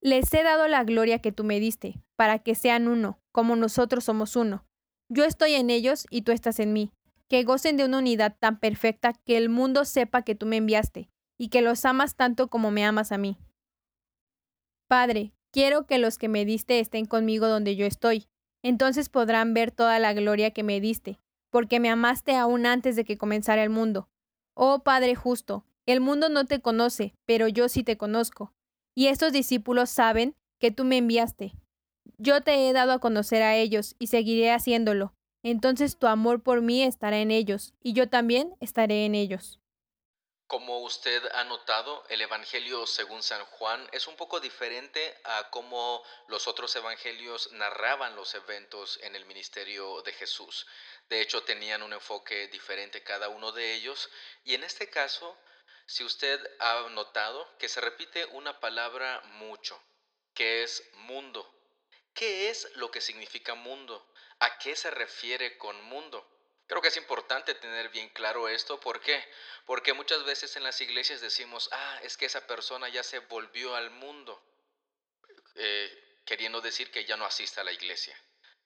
Les 0.00 0.34
he 0.34 0.42
dado 0.42 0.66
la 0.66 0.82
gloria 0.82 1.20
que 1.20 1.30
tú 1.30 1.44
me 1.44 1.60
diste, 1.60 2.02
para 2.16 2.40
que 2.40 2.56
sean 2.56 2.88
uno, 2.88 3.20
como 3.30 3.54
nosotros 3.54 4.02
somos 4.02 4.34
uno. 4.34 4.64
Yo 5.08 5.24
estoy 5.24 5.52
en 5.52 5.70
ellos 5.70 6.04
y 6.10 6.22
tú 6.22 6.32
estás 6.32 6.58
en 6.58 6.72
mí, 6.72 6.90
que 7.28 7.44
gocen 7.44 7.76
de 7.76 7.84
una 7.84 7.98
unidad 7.98 8.36
tan 8.40 8.58
perfecta 8.58 9.12
que 9.24 9.36
el 9.36 9.48
mundo 9.48 9.84
sepa 9.84 10.22
que 10.22 10.34
tú 10.34 10.46
me 10.46 10.56
enviaste, 10.56 11.08
y 11.38 11.46
que 11.46 11.62
los 11.62 11.84
amas 11.84 12.16
tanto 12.16 12.48
como 12.48 12.72
me 12.72 12.84
amas 12.84 13.12
a 13.12 13.18
mí. 13.18 13.38
Padre, 14.88 15.32
quiero 15.52 15.86
que 15.86 15.98
los 15.98 16.18
que 16.18 16.28
me 16.28 16.44
diste 16.44 16.80
estén 16.80 17.04
conmigo 17.06 17.46
donde 17.46 17.76
yo 17.76 17.86
estoy, 17.86 18.26
entonces 18.64 19.08
podrán 19.08 19.54
ver 19.54 19.70
toda 19.70 20.00
la 20.00 20.12
gloria 20.12 20.50
que 20.50 20.64
me 20.64 20.80
diste, 20.80 21.20
porque 21.50 21.78
me 21.78 21.88
amaste 21.88 22.34
aún 22.34 22.66
antes 22.66 22.96
de 22.96 23.04
que 23.04 23.16
comenzara 23.16 23.62
el 23.62 23.70
mundo. 23.70 24.08
Oh 24.54 24.82
Padre 24.84 25.14
justo, 25.14 25.64
el 25.86 26.00
mundo 26.00 26.28
no 26.28 26.44
te 26.44 26.60
conoce, 26.60 27.14
pero 27.24 27.48
yo 27.48 27.68
sí 27.68 27.82
te 27.82 27.96
conozco. 27.96 28.52
Y 28.94 29.06
estos 29.06 29.32
discípulos 29.32 29.88
saben 29.90 30.36
que 30.58 30.70
tú 30.70 30.84
me 30.84 30.98
enviaste. 30.98 31.54
Yo 32.18 32.42
te 32.42 32.68
he 32.68 32.72
dado 32.72 32.92
a 32.92 32.98
conocer 32.98 33.42
a 33.42 33.56
ellos 33.56 33.96
y 33.98 34.08
seguiré 34.08 34.50
haciéndolo. 34.52 35.14
Entonces 35.42 35.98
tu 35.98 36.06
amor 36.06 36.42
por 36.42 36.60
mí 36.60 36.82
estará 36.82 37.18
en 37.20 37.30
ellos, 37.30 37.74
y 37.82 37.94
yo 37.94 38.08
también 38.08 38.54
estaré 38.60 39.06
en 39.06 39.14
ellos. 39.14 39.61
Como 40.52 40.80
usted 40.80 41.24
ha 41.32 41.44
notado, 41.44 42.04
el 42.10 42.20
Evangelio 42.20 42.86
según 42.86 43.22
San 43.22 43.42
Juan 43.46 43.88
es 43.90 44.06
un 44.06 44.16
poco 44.16 44.38
diferente 44.38 45.18
a 45.24 45.48
cómo 45.48 46.04
los 46.28 46.46
otros 46.46 46.76
evangelios 46.76 47.50
narraban 47.52 48.14
los 48.16 48.34
eventos 48.34 48.98
en 49.00 49.16
el 49.16 49.24
ministerio 49.24 50.02
de 50.02 50.12
Jesús. 50.12 50.66
De 51.08 51.22
hecho, 51.22 51.42
tenían 51.44 51.82
un 51.82 51.94
enfoque 51.94 52.48
diferente 52.48 53.02
cada 53.02 53.30
uno 53.30 53.50
de 53.52 53.72
ellos 53.72 54.10
y 54.44 54.52
en 54.52 54.62
este 54.62 54.90
caso, 54.90 55.38
si 55.86 56.04
usted 56.04 56.38
ha 56.58 56.86
notado 56.90 57.48
que 57.56 57.70
se 57.70 57.80
repite 57.80 58.26
una 58.26 58.60
palabra 58.60 59.22
mucho, 59.38 59.82
que 60.34 60.64
es 60.64 60.82
mundo. 60.96 61.50
¿Qué 62.12 62.50
es 62.50 62.68
lo 62.74 62.90
que 62.90 63.00
significa 63.00 63.54
mundo? 63.54 64.06
¿A 64.38 64.58
qué 64.58 64.76
se 64.76 64.90
refiere 64.90 65.56
con 65.56 65.82
mundo? 65.84 66.31
Creo 66.72 66.80
que 66.80 66.88
es 66.88 66.96
importante 66.96 67.54
tener 67.54 67.90
bien 67.90 68.08
claro 68.08 68.48
esto. 68.48 68.80
¿Por 68.80 68.98
qué? 69.02 69.22
Porque 69.66 69.92
muchas 69.92 70.24
veces 70.24 70.56
en 70.56 70.62
las 70.62 70.80
iglesias 70.80 71.20
decimos, 71.20 71.68
ah, 71.70 72.00
es 72.02 72.16
que 72.16 72.24
esa 72.24 72.46
persona 72.46 72.88
ya 72.88 73.02
se 73.02 73.18
volvió 73.18 73.74
al 73.76 73.90
mundo, 73.90 74.42
eh, 75.56 76.20
queriendo 76.24 76.62
decir 76.62 76.90
que 76.90 77.04
ya 77.04 77.18
no 77.18 77.26
asiste 77.26 77.60
a 77.60 77.64
la 77.64 77.72
iglesia. 77.72 78.18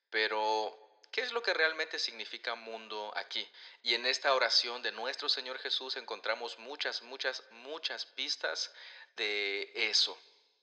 Pero, 0.09 1.01
¿qué 1.11 1.23
es 1.23 1.33
lo 1.33 1.43
que 1.43 1.53
realmente 1.53 1.99
significa 1.99 2.55
mundo 2.55 3.13
aquí? 3.17 3.45
Y 3.83 3.95
en 3.95 4.07
esta 4.07 4.33
oración 4.35 4.83
de 4.83 4.93
nuestro 4.93 5.29
Señor 5.29 5.59
Jesús 5.59 5.97
encontramos 5.97 6.61
muchas, 6.61 7.03
muchas, 7.03 7.43
muchas 7.51 8.07
pistas 8.07 8.73
de 9.17 9.73
eso. 9.75 10.17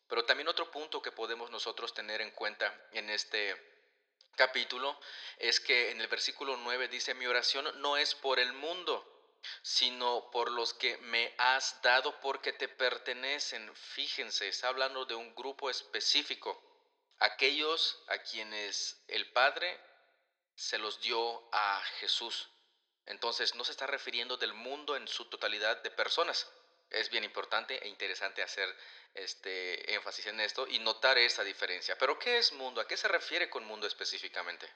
Pero 0.07 0.23
también 0.23 0.47
otro 0.47 0.71
punto 0.71 1.01
que 1.01 1.11
podemos 1.11 1.51
nosotros 1.51 1.93
tener 1.93 2.21
en 2.21 2.31
cuenta 2.31 2.73
en 2.93 3.09
este 3.09 3.72
capítulo 4.35 4.99
es 5.37 5.59
que 5.59 5.91
en 5.91 6.01
el 6.01 6.07
versículo 6.07 6.57
9 6.57 6.87
dice, 6.87 7.13
mi 7.13 7.25
oración 7.25 7.69
no 7.81 7.97
es 7.97 8.15
por 8.15 8.39
el 8.39 8.53
mundo, 8.53 9.09
sino 9.61 10.29
por 10.31 10.51
los 10.51 10.73
que 10.73 10.97
me 10.97 11.33
has 11.37 11.81
dado 11.81 12.19
porque 12.21 12.53
te 12.53 12.67
pertenecen. 12.67 13.73
Fíjense, 13.75 14.47
está 14.47 14.69
hablando 14.69 15.05
de 15.05 15.15
un 15.15 15.33
grupo 15.35 15.69
específico, 15.69 16.61
aquellos 17.19 18.03
a 18.07 18.17
quienes 18.19 19.03
el 19.07 19.31
Padre 19.31 19.79
se 20.55 20.77
los 20.77 21.01
dio 21.01 21.49
a 21.51 21.81
Jesús. 21.99 22.49
Entonces 23.05 23.55
no 23.55 23.63
se 23.63 23.71
está 23.71 23.87
refiriendo 23.87 24.37
del 24.37 24.53
mundo 24.53 24.95
en 24.95 25.07
su 25.07 25.25
totalidad 25.25 25.81
de 25.83 25.91
personas. 25.91 26.49
Es 26.89 27.09
bien 27.09 27.23
importante 27.23 27.83
e 27.83 27.87
interesante 27.87 28.41
hacer 28.41 28.67
este 29.13 29.95
énfasis 29.95 30.27
en 30.27 30.39
esto 30.39 30.67
y 30.67 30.79
notar 30.79 31.17
esa 31.17 31.43
diferencia. 31.43 31.95
Pero 31.99 32.19
¿qué 32.19 32.37
es 32.37 32.53
mundo? 32.53 32.81
¿A 32.81 32.87
qué 32.87 32.97
se 32.97 33.07
refiere 33.07 33.49
con 33.49 33.65
mundo 33.65 33.87
específicamente? 33.87 34.67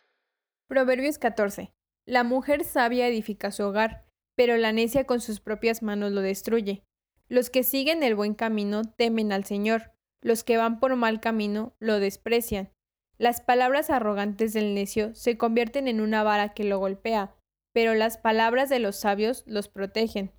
Proverbios 0.68 1.18
14. 1.18 1.74
La 2.06 2.24
mujer 2.24 2.64
sabia 2.64 3.08
edifica 3.08 3.52
su 3.52 3.64
hogar, 3.64 4.06
pero 4.36 4.58
la 4.58 4.72
necia 4.72 5.06
con 5.06 5.22
sus 5.22 5.40
propias 5.40 5.82
manos 5.82 6.12
lo 6.12 6.22
destruye. 6.22 6.84
Los 7.30 7.50
que 7.50 7.64
siguen 7.64 8.04
el 8.04 8.16
buen 8.16 8.34
camino 8.34 8.84
temen 8.84 9.32
al 9.32 9.44
Señor, 9.44 9.92
los 10.22 10.44
que 10.44 10.58
van 10.58 10.80
por 10.80 10.96
mal 10.96 11.20
camino 11.20 11.76
lo 11.80 12.00
desprecian. 12.00 12.72
Las 13.18 13.42
palabras 13.42 13.90
arrogantes 13.90 14.54
del 14.54 14.76
necio 14.76 15.16
se 15.16 15.38
convierten 15.38 15.88
en 15.88 16.02
una 16.02 16.24
vara 16.24 16.54
que 16.54 16.64
lo 16.64 16.80
golpea, 16.80 17.36
pero 17.74 17.96
las 17.96 18.18
palabras 18.18 18.70
de 18.70 18.80
los 18.80 18.96
sabios 18.96 19.44
los 19.48 19.68
protegen. 19.68 20.32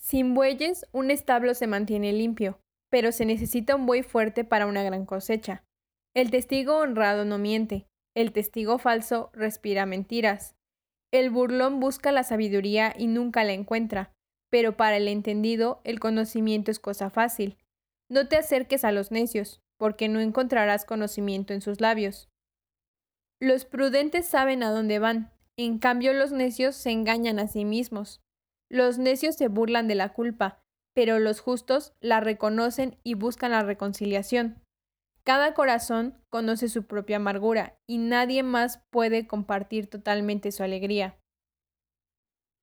Sin 0.00 0.34
bueyes, 0.34 0.86
un 0.92 1.10
establo 1.10 1.54
se 1.54 1.66
mantiene 1.66 2.12
limpio, 2.12 2.58
pero 2.90 3.12
se 3.12 3.26
necesita 3.26 3.76
un 3.76 3.86
buey 3.86 4.02
fuerte 4.02 4.44
para 4.44 4.66
una 4.66 4.82
gran 4.82 5.04
cosecha. 5.04 5.62
El 6.14 6.30
testigo 6.30 6.78
honrado 6.78 7.24
no 7.24 7.38
miente, 7.38 7.86
el 8.16 8.32
testigo 8.32 8.78
falso 8.78 9.30
respira 9.34 9.86
mentiras. 9.86 10.56
El 11.12 11.30
burlón 11.30 11.80
busca 11.80 12.12
la 12.12 12.24
sabiduría 12.24 12.94
y 12.96 13.06
nunca 13.06 13.44
la 13.44 13.52
encuentra, 13.52 14.12
pero 14.50 14.76
para 14.76 14.96
el 14.96 15.06
entendido 15.06 15.80
el 15.84 16.00
conocimiento 16.00 16.70
es 16.70 16.80
cosa 16.80 17.10
fácil. 17.10 17.58
No 18.08 18.26
te 18.26 18.36
acerques 18.36 18.84
a 18.84 18.92
los 18.92 19.10
necios, 19.12 19.60
porque 19.78 20.08
no 20.08 20.20
encontrarás 20.20 20.84
conocimiento 20.84 21.52
en 21.52 21.60
sus 21.60 21.80
labios. 21.80 22.28
Los 23.40 23.64
prudentes 23.64 24.26
saben 24.26 24.62
a 24.62 24.70
dónde 24.70 24.98
van, 24.98 25.32
en 25.56 25.78
cambio 25.78 26.12
los 26.12 26.32
necios 26.32 26.74
se 26.74 26.90
engañan 26.90 27.38
a 27.38 27.46
sí 27.46 27.64
mismos. 27.64 28.20
Los 28.70 28.98
necios 28.98 29.34
se 29.34 29.48
burlan 29.48 29.88
de 29.88 29.96
la 29.96 30.12
culpa, 30.12 30.62
pero 30.94 31.18
los 31.18 31.40
justos 31.40 31.92
la 32.00 32.20
reconocen 32.20 32.98
y 33.02 33.14
buscan 33.14 33.50
la 33.50 33.62
reconciliación. 33.62 34.62
Cada 35.24 35.54
corazón 35.54 36.22
conoce 36.30 36.68
su 36.68 36.86
propia 36.86 37.16
amargura 37.16 37.78
y 37.86 37.98
nadie 37.98 38.42
más 38.42 38.78
puede 38.90 39.26
compartir 39.26 39.88
totalmente 39.88 40.52
su 40.52 40.62
alegría. 40.62 41.18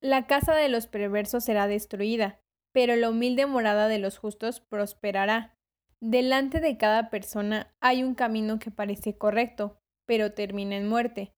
La 0.01 0.27
casa 0.27 0.55
de 0.55 0.69
los 0.69 0.87
perversos 0.87 1.43
será 1.43 1.67
destruida, 1.67 2.39
pero 2.71 2.95
la 2.95 3.09
humilde 3.09 3.45
morada 3.45 3.87
de 3.87 3.99
los 3.99 4.17
justos 4.17 4.61
prosperará. 4.61 5.55
Delante 5.99 6.59
de 6.59 6.77
cada 6.77 7.09
persona 7.09 7.75
hay 7.81 8.03
un 8.03 8.15
camino 8.15 8.59
que 8.59 8.71
parece 8.71 9.17
correcto, 9.17 9.79
pero 10.05 10.33
termina 10.33 10.77
en 10.77 10.87
muerte. 10.87 11.33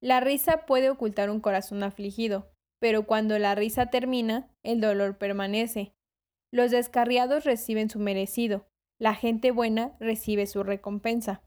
La 0.00 0.20
risa 0.20 0.66
puede 0.66 0.90
ocultar 0.90 1.30
un 1.30 1.40
corazón 1.40 1.82
afligido, 1.82 2.51
pero 2.82 3.06
cuando 3.06 3.38
la 3.38 3.54
risa 3.54 3.90
termina, 3.90 4.50
el 4.64 4.80
dolor 4.80 5.16
permanece. 5.16 5.94
Los 6.50 6.72
descarriados 6.72 7.44
reciben 7.44 7.88
su 7.88 8.00
merecido, 8.00 8.66
la 8.98 9.14
gente 9.14 9.52
buena 9.52 9.96
recibe 10.00 10.48
su 10.48 10.64
recompensa. 10.64 11.44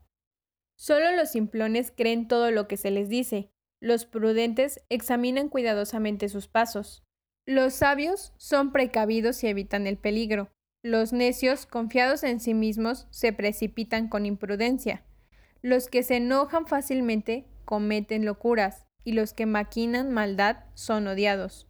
Solo 0.77 1.11
los 1.11 1.31
simplones 1.31 1.91
creen 1.91 2.29
todo 2.29 2.51
lo 2.51 2.69
que 2.69 2.77
se 2.77 2.89
les 2.89 3.09
dice, 3.09 3.51
los 3.81 4.05
prudentes 4.05 4.79
examinan 4.87 5.49
cuidadosamente 5.49 6.29
sus 6.29 6.47
pasos. 6.47 7.03
Los 7.45 7.73
sabios 7.73 8.31
son 8.37 8.71
precavidos 8.71 9.43
y 9.43 9.47
evitan 9.47 9.87
el 9.87 9.97
peligro. 9.97 10.53
Los 10.83 11.11
necios, 11.11 11.65
confiados 11.65 12.23
en 12.23 12.39
sí 12.39 12.53
mismos, 12.53 13.07
se 13.09 13.33
precipitan 13.33 14.07
con 14.07 14.25
imprudencia. 14.25 15.03
Los 15.61 15.89
que 15.89 16.01
se 16.01 16.15
enojan 16.15 16.65
fácilmente 16.65 17.45
cometen 17.65 18.23
locuras, 18.23 18.84
y 19.05 19.13
los 19.13 19.33
que 19.33 19.45
maquinan 19.45 20.11
maldad 20.11 20.65
son 20.73 21.07
odiados. 21.07 21.69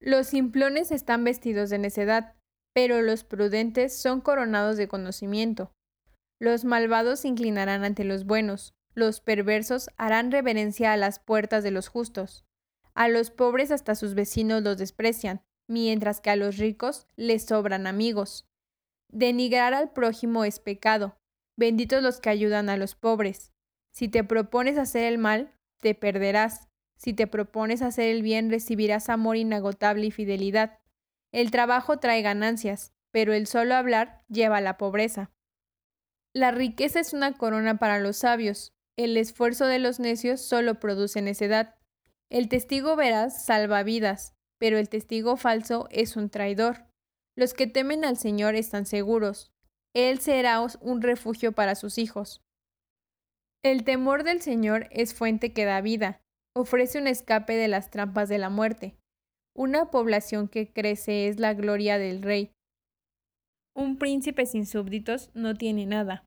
Los 0.00 0.28
simplones 0.28 0.92
están 0.92 1.24
vestidos 1.24 1.68
de 1.68 1.78
necedad, 1.78 2.34
pero 2.72 3.02
los 3.02 3.24
prudentes 3.24 4.00
son 4.00 4.20
coronados 4.20 4.76
de 4.76 4.88
conocimiento. 4.88 5.72
Los 6.40 6.64
malvados 6.64 7.20
se 7.20 7.28
inclinarán 7.28 7.84
ante 7.84 8.04
los 8.04 8.24
buenos, 8.24 8.72
los 8.94 9.20
perversos 9.20 9.90
harán 9.96 10.30
reverencia 10.30 10.92
a 10.92 10.96
las 10.96 11.18
puertas 11.18 11.64
de 11.64 11.72
los 11.72 11.88
justos. 11.88 12.46
A 12.94 13.08
los 13.08 13.30
pobres 13.30 13.70
hasta 13.70 13.94
sus 13.94 14.14
vecinos 14.14 14.62
los 14.62 14.78
desprecian, 14.78 15.42
mientras 15.68 16.20
que 16.20 16.30
a 16.30 16.36
los 16.36 16.56
ricos 16.56 17.06
les 17.16 17.44
sobran 17.44 17.86
amigos. 17.86 18.48
Denigrar 19.08 19.74
al 19.74 19.92
prójimo 19.92 20.44
es 20.44 20.58
pecado. 20.58 21.16
Benditos 21.56 22.02
los 22.02 22.20
que 22.20 22.30
ayudan 22.30 22.68
a 22.68 22.76
los 22.76 22.94
pobres. 22.94 23.52
Si 23.92 24.08
te 24.08 24.22
propones 24.24 24.78
hacer 24.78 25.04
el 25.04 25.18
mal, 25.18 25.54
te 25.80 25.94
perderás. 25.94 26.68
Si 26.96 27.14
te 27.14 27.26
propones 27.26 27.82
hacer 27.82 28.08
el 28.08 28.22
bien, 28.22 28.50
recibirás 28.50 29.08
amor 29.08 29.36
inagotable 29.36 30.06
y 30.06 30.10
fidelidad. 30.10 30.78
El 31.32 31.50
trabajo 31.50 31.98
trae 31.98 32.22
ganancias, 32.22 32.92
pero 33.10 33.32
el 33.32 33.46
solo 33.46 33.74
hablar 33.74 34.24
lleva 34.28 34.58
a 34.58 34.60
la 34.60 34.76
pobreza. 34.76 35.30
La 36.34 36.50
riqueza 36.50 37.00
es 37.00 37.12
una 37.12 37.34
corona 37.34 37.78
para 37.78 37.98
los 37.98 38.18
sabios. 38.18 38.72
El 38.96 39.16
esfuerzo 39.16 39.66
de 39.66 39.78
los 39.78 40.00
necios 40.00 40.40
solo 40.40 40.80
produce 40.80 41.22
necedad. 41.22 41.76
El 42.30 42.48
testigo 42.48 42.96
veraz 42.96 43.44
salva 43.44 43.82
vidas, 43.82 44.34
pero 44.58 44.78
el 44.78 44.88
testigo 44.88 45.36
falso 45.36 45.88
es 45.90 46.16
un 46.16 46.30
traidor. 46.30 46.84
Los 47.36 47.54
que 47.54 47.66
temen 47.66 48.04
al 48.04 48.16
Señor 48.16 48.56
están 48.56 48.84
seguros. 48.84 49.52
Él 49.94 50.18
será 50.18 50.60
un 50.80 51.02
refugio 51.02 51.52
para 51.52 51.74
sus 51.74 51.98
hijos. 51.98 52.42
El 53.64 53.82
temor 53.84 54.22
del 54.22 54.40
Señor 54.40 54.88
es 54.90 55.14
fuente 55.14 55.52
que 55.52 55.64
da 55.64 55.80
vida, 55.80 56.20
ofrece 56.54 57.00
un 57.00 57.06
escape 57.06 57.54
de 57.54 57.68
las 57.68 57.90
trampas 57.90 58.28
de 58.28 58.38
la 58.38 58.50
muerte. 58.50 58.94
Una 59.56 59.90
población 59.90 60.48
que 60.48 60.72
crece 60.72 61.26
es 61.26 61.40
la 61.40 61.54
gloria 61.54 61.98
del 61.98 62.22
rey. 62.22 62.52
Un 63.74 63.98
príncipe 63.98 64.46
sin 64.46 64.66
súbditos 64.66 65.30
no 65.34 65.54
tiene 65.54 65.86
nada. 65.86 66.24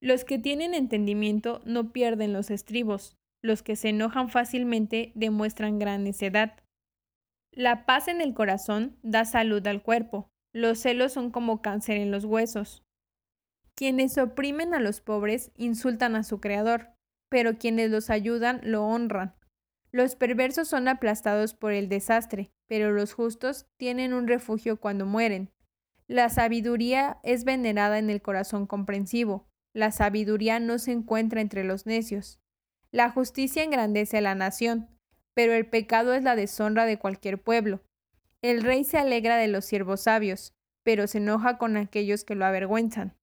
Los 0.00 0.24
que 0.24 0.38
tienen 0.38 0.74
entendimiento 0.74 1.60
no 1.64 1.92
pierden 1.92 2.32
los 2.32 2.50
estribos. 2.50 3.16
Los 3.42 3.62
que 3.62 3.76
se 3.76 3.90
enojan 3.90 4.30
fácilmente 4.30 5.12
demuestran 5.14 5.78
gran 5.78 6.04
necedad. 6.04 6.58
La 7.52 7.86
paz 7.86 8.08
en 8.08 8.20
el 8.20 8.34
corazón 8.34 8.98
da 9.02 9.24
salud 9.24 9.66
al 9.66 9.82
cuerpo. 9.82 10.28
Los 10.54 10.78
celos 10.78 11.12
son 11.12 11.30
como 11.30 11.60
cáncer 11.60 11.98
en 11.98 12.10
los 12.10 12.24
huesos. 12.24 12.82
Quienes 13.76 14.16
oprimen 14.16 14.72
a 14.72 14.80
los 14.80 15.02
pobres 15.02 15.52
insultan 15.54 16.16
a 16.16 16.24
su 16.24 16.40
Creador, 16.40 16.88
pero 17.28 17.58
quienes 17.58 17.90
los 17.90 18.08
ayudan 18.08 18.60
lo 18.62 18.86
honran. 18.86 19.34
Los 19.92 20.16
perversos 20.16 20.68
son 20.68 20.88
aplastados 20.88 21.52
por 21.52 21.72
el 21.72 21.90
desastre, 21.90 22.50
pero 22.66 22.90
los 22.90 23.12
justos 23.12 23.66
tienen 23.76 24.14
un 24.14 24.28
refugio 24.28 24.80
cuando 24.80 25.04
mueren. 25.04 25.52
La 26.08 26.30
sabiduría 26.30 27.18
es 27.22 27.44
venerada 27.44 27.98
en 27.98 28.08
el 28.08 28.22
corazón 28.22 28.66
comprensivo. 28.66 29.46
La 29.74 29.92
sabiduría 29.92 30.58
no 30.58 30.78
se 30.78 30.92
encuentra 30.92 31.42
entre 31.42 31.62
los 31.62 31.84
necios. 31.84 32.40
La 32.92 33.10
justicia 33.10 33.62
engrandece 33.62 34.18
a 34.18 34.22
la 34.22 34.34
nación, 34.34 34.88
pero 35.34 35.52
el 35.52 35.66
pecado 35.68 36.14
es 36.14 36.22
la 36.22 36.34
deshonra 36.34 36.86
de 36.86 36.98
cualquier 36.98 37.42
pueblo. 37.42 37.82
El 38.40 38.62
rey 38.62 38.84
se 38.84 38.96
alegra 38.96 39.36
de 39.36 39.48
los 39.48 39.66
siervos 39.66 40.02
sabios, 40.02 40.54
pero 40.82 41.06
se 41.06 41.18
enoja 41.18 41.58
con 41.58 41.76
aquellos 41.76 42.24
que 42.24 42.36
lo 42.36 42.46
avergüenzan. 42.46 43.14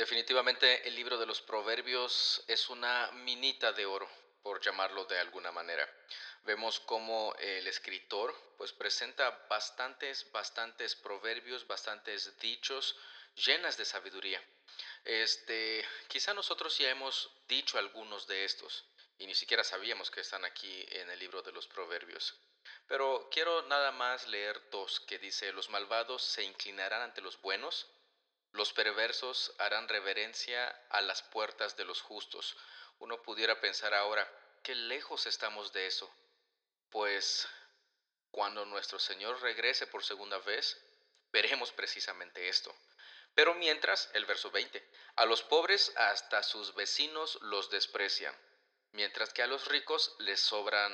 Definitivamente 0.00 0.88
el 0.88 0.94
libro 0.94 1.18
de 1.18 1.26
los 1.26 1.42
proverbios 1.42 2.42
es 2.46 2.70
una 2.70 3.10
minita 3.10 3.70
de 3.74 3.84
oro, 3.84 4.08
por 4.42 4.58
llamarlo 4.62 5.04
de 5.04 5.18
alguna 5.18 5.52
manera. 5.52 5.86
Vemos 6.44 6.80
cómo 6.80 7.34
el 7.38 7.66
escritor 7.66 8.34
pues 8.56 8.72
presenta 8.72 9.28
bastantes, 9.50 10.32
bastantes 10.32 10.96
proverbios, 10.96 11.66
bastantes 11.66 12.34
dichos 12.38 12.96
llenas 13.44 13.76
de 13.76 13.84
sabiduría. 13.84 14.42
Este, 15.04 15.86
quizá 16.08 16.32
nosotros 16.32 16.78
ya 16.78 16.88
hemos 16.88 17.30
dicho 17.46 17.76
algunos 17.76 18.26
de 18.26 18.46
estos 18.46 18.86
y 19.18 19.26
ni 19.26 19.34
siquiera 19.34 19.64
sabíamos 19.64 20.10
que 20.10 20.22
están 20.22 20.46
aquí 20.46 20.86
en 20.92 21.10
el 21.10 21.18
libro 21.18 21.42
de 21.42 21.52
los 21.52 21.66
proverbios. 21.68 22.34
Pero 22.88 23.28
quiero 23.30 23.66
nada 23.68 23.92
más 23.92 24.26
leer 24.28 24.70
dos 24.70 24.98
que 25.00 25.18
dice, 25.18 25.52
los 25.52 25.68
malvados 25.68 26.22
se 26.22 26.42
inclinarán 26.42 27.02
ante 27.02 27.20
los 27.20 27.38
buenos 27.42 27.86
los 28.52 28.72
perversos 28.72 29.54
harán 29.58 29.88
reverencia 29.88 30.68
a 30.90 31.00
las 31.00 31.22
puertas 31.22 31.76
de 31.76 31.84
los 31.84 32.02
justos. 32.02 32.56
Uno 32.98 33.22
pudiera 33.22 33.60
pensar 33.60 33.94
ahora, 33.94 34.28
qué 34.62 34.74
lejos 34.74 35.26
estamos 35.26 35.72
de 35.72 35.86
eso. 35.86 36.12
Pues 36.90 37.48
cuando 38.30 38.64
nuestro 38.64 38.98
Señor 38.98 39.40
regrese 39.40 39.86
por 39.86 40.04
segunda 40.04 40.38
vez, 40.38 40.80
veremos 41.32 41.72
precisamente 41.72 42.48
esto. 42.48 42.74
Pero 43.34 43.54
mientras, 43.54 44.10
el 44.14 44.26
verso 44.26 44.50
20, 44.50 44.84
a 45.16 45.24
los 45.24 45.42
pobres 45.42 45.92
hasta 45.96 46.42
sus 46.42 46.74
vecinos 46.74 47.38
los 47.42 47.70
desprecian, 47.70 48.34
mientras 48.92 49.32
que 49.32 49.42
a 49.42 49.46
los 49.46 49.68
ricos 49.68 50.14
les 50.18 50.40
sobran 50.40 50.92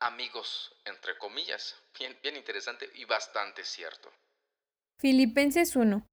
amigos, 0.00 0.74
entre 0.84 1.16
comillas. 1.16 1.76
Bien, 1.98 2.36
interesante 2.36 2.90
y 2.94 3.04
bastante 3.04 3.64
cierto. 3.64 4.12
Filipenses 4.98 5.76
1. 5.76 6.06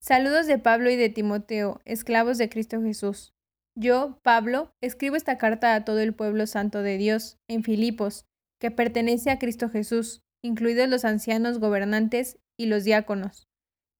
Saludos 0.00 0.46
de 0.46 0.58
Pablo 0.58 0.90
y 0.90 0.96
de 0.96 1.08
Timoteo, 1.08 1.80
esclavos 1.84 2.38
de 2.38 2.48
Cristo 2.48 2.80
Jesús. 2.80 3.34
Yo, 3.74 4.18
Pablo, 4.22 4.72
escribo 4.80 5.16
esta 5.16 5.36
carta 5.36 5.74
a 5.74 5.84
todo 5.84 6.00
el 6.00 6.14
pueblo 6.14 6.46
santo 6.46 6.82
de 6.82 6.96
Dios, 6.96 7.38
en 7.48 7.62
Filipos, 7.62 8.24
que 8.60 8.70
pertenece 8.70 9.30
a 9.30 9.38
Cristo 9.38 9.68
Jesús, 9.68 10.22
incluidos 10.42 10.88
los 10.88 11.04
ancianos 11.04 11.58
gobernantes 11.58 12.38
y 12.58 12.66
los 12.66 12.84
diáconos. 12.84 13.48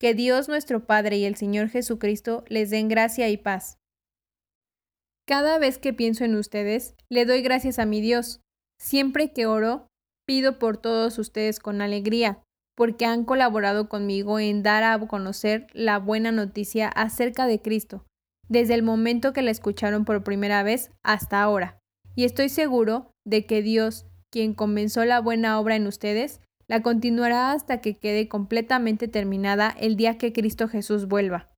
Que 0.00 0.14
Dios 0.14 0.48
nuestro 0.48 0.86
Padre 0.86 1.18
y 1.18 1.24
el 1.24 1.36
Señor 1.36 1.68
Jesucristo 1.68 2.44
les 2.48 2.70
den 2.70 2.88
gracia 2.88 3.28
y 3.28 3.36
paz. 3.36 3.78
Cada 5.26 5.58
vez 5.58 5.78
que 5.78 5.92
pienso 5.92 6.24
en 6.24 6.36
ustedes, 6.36 6.94
le 7.10 7.24
doy 7.24 7.42
gracias 7.42 7.78
a 7.78 7.86
mi 7.86 8.00
Dios. 8.00 8.40
Siempre 8.78 9.32
que 9.32 9.46
oro, 9.46 9.88
pido 10.26 10.58
por 10.58 10.76
todos 10.76 11.18
ustedes 11.18 11.58
con 11.58 11.80
alegría, 11.80 12.42
porque 12.76 13.06
han 13.06 13.24
colaborado 13.24 13.88
conmigo 13.88 14.38
en 14.38 14.62
dar 14.62 14.84
a 14.84 14.98
conocer 15.06 15.66
la 15.72 15.98
buena 15.98 16.30
noticia 16.30 16.88
acerca 16.88 17.46
de 17.46 17.60
Cristo, 17.60 18.04
desde 18.48 18.74
el 18.74 18.82
momento 18.82 19.32
que 19.32 19.42
la 19.42 19.50
escucharon 19.50 20.04
por 20.04 20.22
primera 20.22 20.62
vez 20.62 20.90
hasta 21.02 21.42
ahora. 21.42 21.78
Y 22.14 22.24
estoy 22.24 22.48
seguro 22.48 23.10
de 23.24 23.46
que 23.46 23.62
Dios, 23.62 24.06
quien 24.30 24.54
comenzó 24.54 25.04
la 25.04 25.20
buena 25.20 25.58
obra 25.58 25.76
en 25.76 25.86
ustedes, 25.86 26.40
la 26.68 26.82
continuará 26.82 27.52
hasta 27.52 27.80
que 27.80 27.96
quede 27.96 28.28
completamente 28.28 29.08
terminada 29.08 29.74
el 29.78 29.96
día 29.96 30.18
que 30.18 30.32
Cristo 30.32 30.68
Jesús 30.68 31.06
vuelva. 31.06 31.52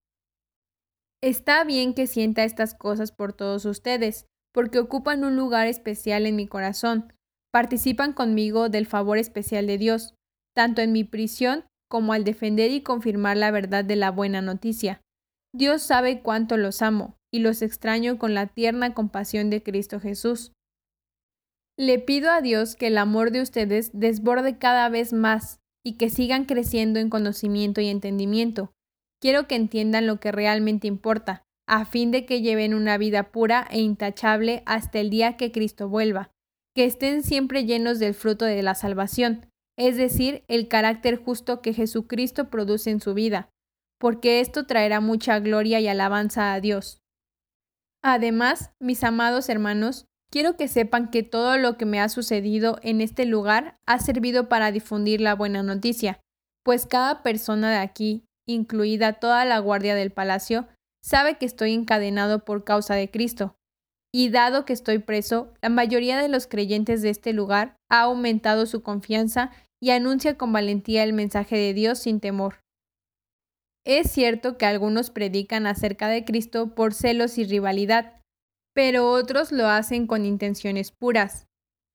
Está 1.23 1.65
bien 1.65 1.95
que 1.95 2.07
sienta 2.07 2.45
estas 2.45 2.75
cosas 2.75 3.11
por 3.11 3.33
todos 3.33 3.65
ustedes, 3.65 4.27
porque 4.53 4.79
ocupan 4.79 5.25
un 5.25 5.37
lugar 5.37 5.67
especial 5.67 6.27
en 6.27 6.37
mi 6.37 6.47
corazón, 6.47 7.13
participan 7.53 8.13
conmigo 8.13 8.69
del 8.69 8.87
favor 8.87 9.19
especial 9.19 9.67
de 9.67 9.79
Dios, 9.79 10.15
tanto 10.59 10.83
en 10.83 10.91
mi 10.91 11.05
prisión 11.05 11.67
como 11.89 12.13
al 12.13 12.25
defender 12.25 12.73
y 12.73 12.83
confirmar 12.83 13.37
la 13.37 13.53
verdad 13.53 13.85
de 13.85 13.95
la 13.95 14.11
buena 14.11 14.43
noticia. 14.43 15.01
Dios 15.55 15.83
sabe 15.83 16.21
cuánto 16.21 16.57
los 16.57 16.83
amo 16.83 17.15
y 17.33 17.39
los 17.39 17.63
extraño 17.63 18.19
con 18.19 18.35
la 18.35 18.49
tierna 18.49 18.93
compasión 18.93 19.51
de 19.51 19.63
Cristo 19.63 20.01
Jesús. 20.01 20.51
Le 21.79 22.01
pido 22.01 22.33
a 22.33 22.41
Dios 22.41 22.75
que 22.75 22.89
el 22.89 22.99
amor 22.99 23.31
de 23.31 23.41
ustedes 23.41 23.93
desborde 23.93 24.59
cada 24.59 24.89
vez 24.89 25.13
más 25.13 25.61
y 25.87 25.97
que 25.97 26.11
sigan 26.11 26.45
creciendo 26.45 26.99
en 26.99 27.09
conocimiento 27.09 27.81
y 27.81 27.87
entendimiento. 27.87 28.73
Quiero 29.23 29.47
que 29.47 29.55
entiendan 29.55 30.09
lo 30.09 30.19
que 30.19 30.33
realmente 30.33 30.89
importa, 30.89 31.45
a 31.69 31.85
fin 31.85 32.11
de 32.11 32.27
que 32.27 32.43
lleven 32.43 32.75
una 32.75 32.99
vida 32.99 33.31
pura 33.31 33.69
e 33.71 33.79
intachable 33.79 34.65
hasta 34.67 34.99
el 34.99 35.09
día 35.09 35.37
que 35.37 35.53
Cristo 35.53 35.89
vuelva, 35.89 36.33
que 36.75 36.85
estén 36.85 37.23
siempre 37.23 37.65
llenos 37.65 38.01
del 38.01 38.15
fruto 38.15 38.45
de 38.45 38.61
la 38.65 38.75
salvación, 38.75 39.47
es 39.79 39.97
decir, 39.97 40.45
el 40.49 40.67
carácter 40.67 41.23
justo 41.23 41.63
que 41.63 41.73
Jesucristo 41.73 42.51
produce 42.51 42.91
en 42.91 43.01
su 43.01 43.15
vida, 43.15 43.49
porque 43.99 44.41
esto 44.41 44.67
traerá 44.67 45.01
mucha 45.01 45.39
gloria 45.39 45.79
y 45.79 45.87
alabanza 45.87 46.53
a 46.53 46.61
Dios. 46.61 47.01
Además, 48.03 48.73
mis 48.81 49.05
amados 49.05 49.49
hermanos, 49.49 50.07
quiero 50.31 50.57
que 50.57 50.67
sepan 50.67 51.11
que 51.11 51.23
todo 51.23 51.57
lo 51.59 51.77
que 51.77 51.87
me 51.87 52.01
ha 52.01 52.09
sucedido 52.09 52.79
en 52.83 53.01
este 53.01 53.25
lugar 53.25 53.79
ha 53.87 54.01
servido 54.01 54.49
para 54.49 54.73
difundir 54.73 55.21
la 55.21 55.37
buena 55.37 55.63
noticia, 55.63 56.21
pues 56.65 56.87
cada 56.87 57.23
persona 57.23 57.71
de 57.71 57.79
aquí, 57.79 58.25
incluida 58.49 59.15
toda 59.15 59.45
la 59.45 59.61
guardia 59.61 59.95
del 59.95 60.11
palacio, 60.11 60.67
sabe 61.03 61.39
que 61.39 61.47
estoy 61.47 61.73
encadenado 61.73 62.45
por 62.45 62.65
causa 62.65 62.95
de 62.97 63.11
Cristo. 63.11 63.55
Y 64.13 64.31
dado 64.31 64.65
que 64.65 64.73
estoy 64.73 64.99
preso, 64.99 65.53
la 65.61 65.69
mayoría 65.69 66.21
de 66.21 66.29
los 66.29 66.47
creyentes 66.47 67.03
de 67.03 67.11
este 67.11 67.33
lugar 67.33 67.77
ha 67.89 68.03
aumentado 68.03 68.67
su 68.67 68.83
confianza 68.83 69.53
y 69.81 69.91
anuncia 69.91 70.37
con 70.37 70.53
valentía 70.53 71.05
el 71.05 71.13
mensaje 71.13 71.57
de 71.57 71.75
Dios 71.75 72.01
sin 72.01 72.21
temor. 72.21 72.61
Es 73.85 74.11
cierto 74.11 74.59
que 74.59 74.67
algunos 74.67 75.11
predican 75.11 75.67
acerca 75.67 76.09
de 76.09 76.25
Cristo 76.25 76.75
por 76.75 76.95
celos 76.95 77.39
y 77.39 77.45
rivalidad, 77.45 78.21
pero 78.75 79.11
otros 79.11 79.51
lo 79.53 79.67
hacen 79.67 80.07
con 80.07 80.25
intenciones 80.25 80.93
puras. 80.93 81.47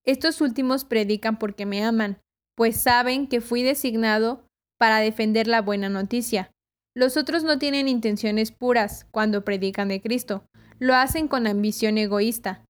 Estos 0.04 0.40
últimos 0.40 0.84
predican 0.84 1.38
porque 1.38 1.66
me 1.66 1.84
aman, 1.84 2.20
pues 2.56 2.76
saben 2.76 3.28
que 3.28 3.40
fui 3.40 3.62
designado 3.62 4.46
para 4.78 4.98
defender 4.98 5.46
la 5.46 5.62
buena 5.62 5.88
noticia. 5.88 6.50
Los 6.96 7.16
otros 7.16 7.42
no 7.42 7.58
tienen 7.58 7.88
intenciones 7.88 8.52
puras 8.52 9.06
cuando 9.10 9.44
predican 9.44 9.88
de 9.88 10.00
Cristo, 10.00 10.46
lo 10.78 10.94
hacen 10.94 11.28
con 11.28 11.46
ambición 11.46 11.98
egoísta, 11.98 12.64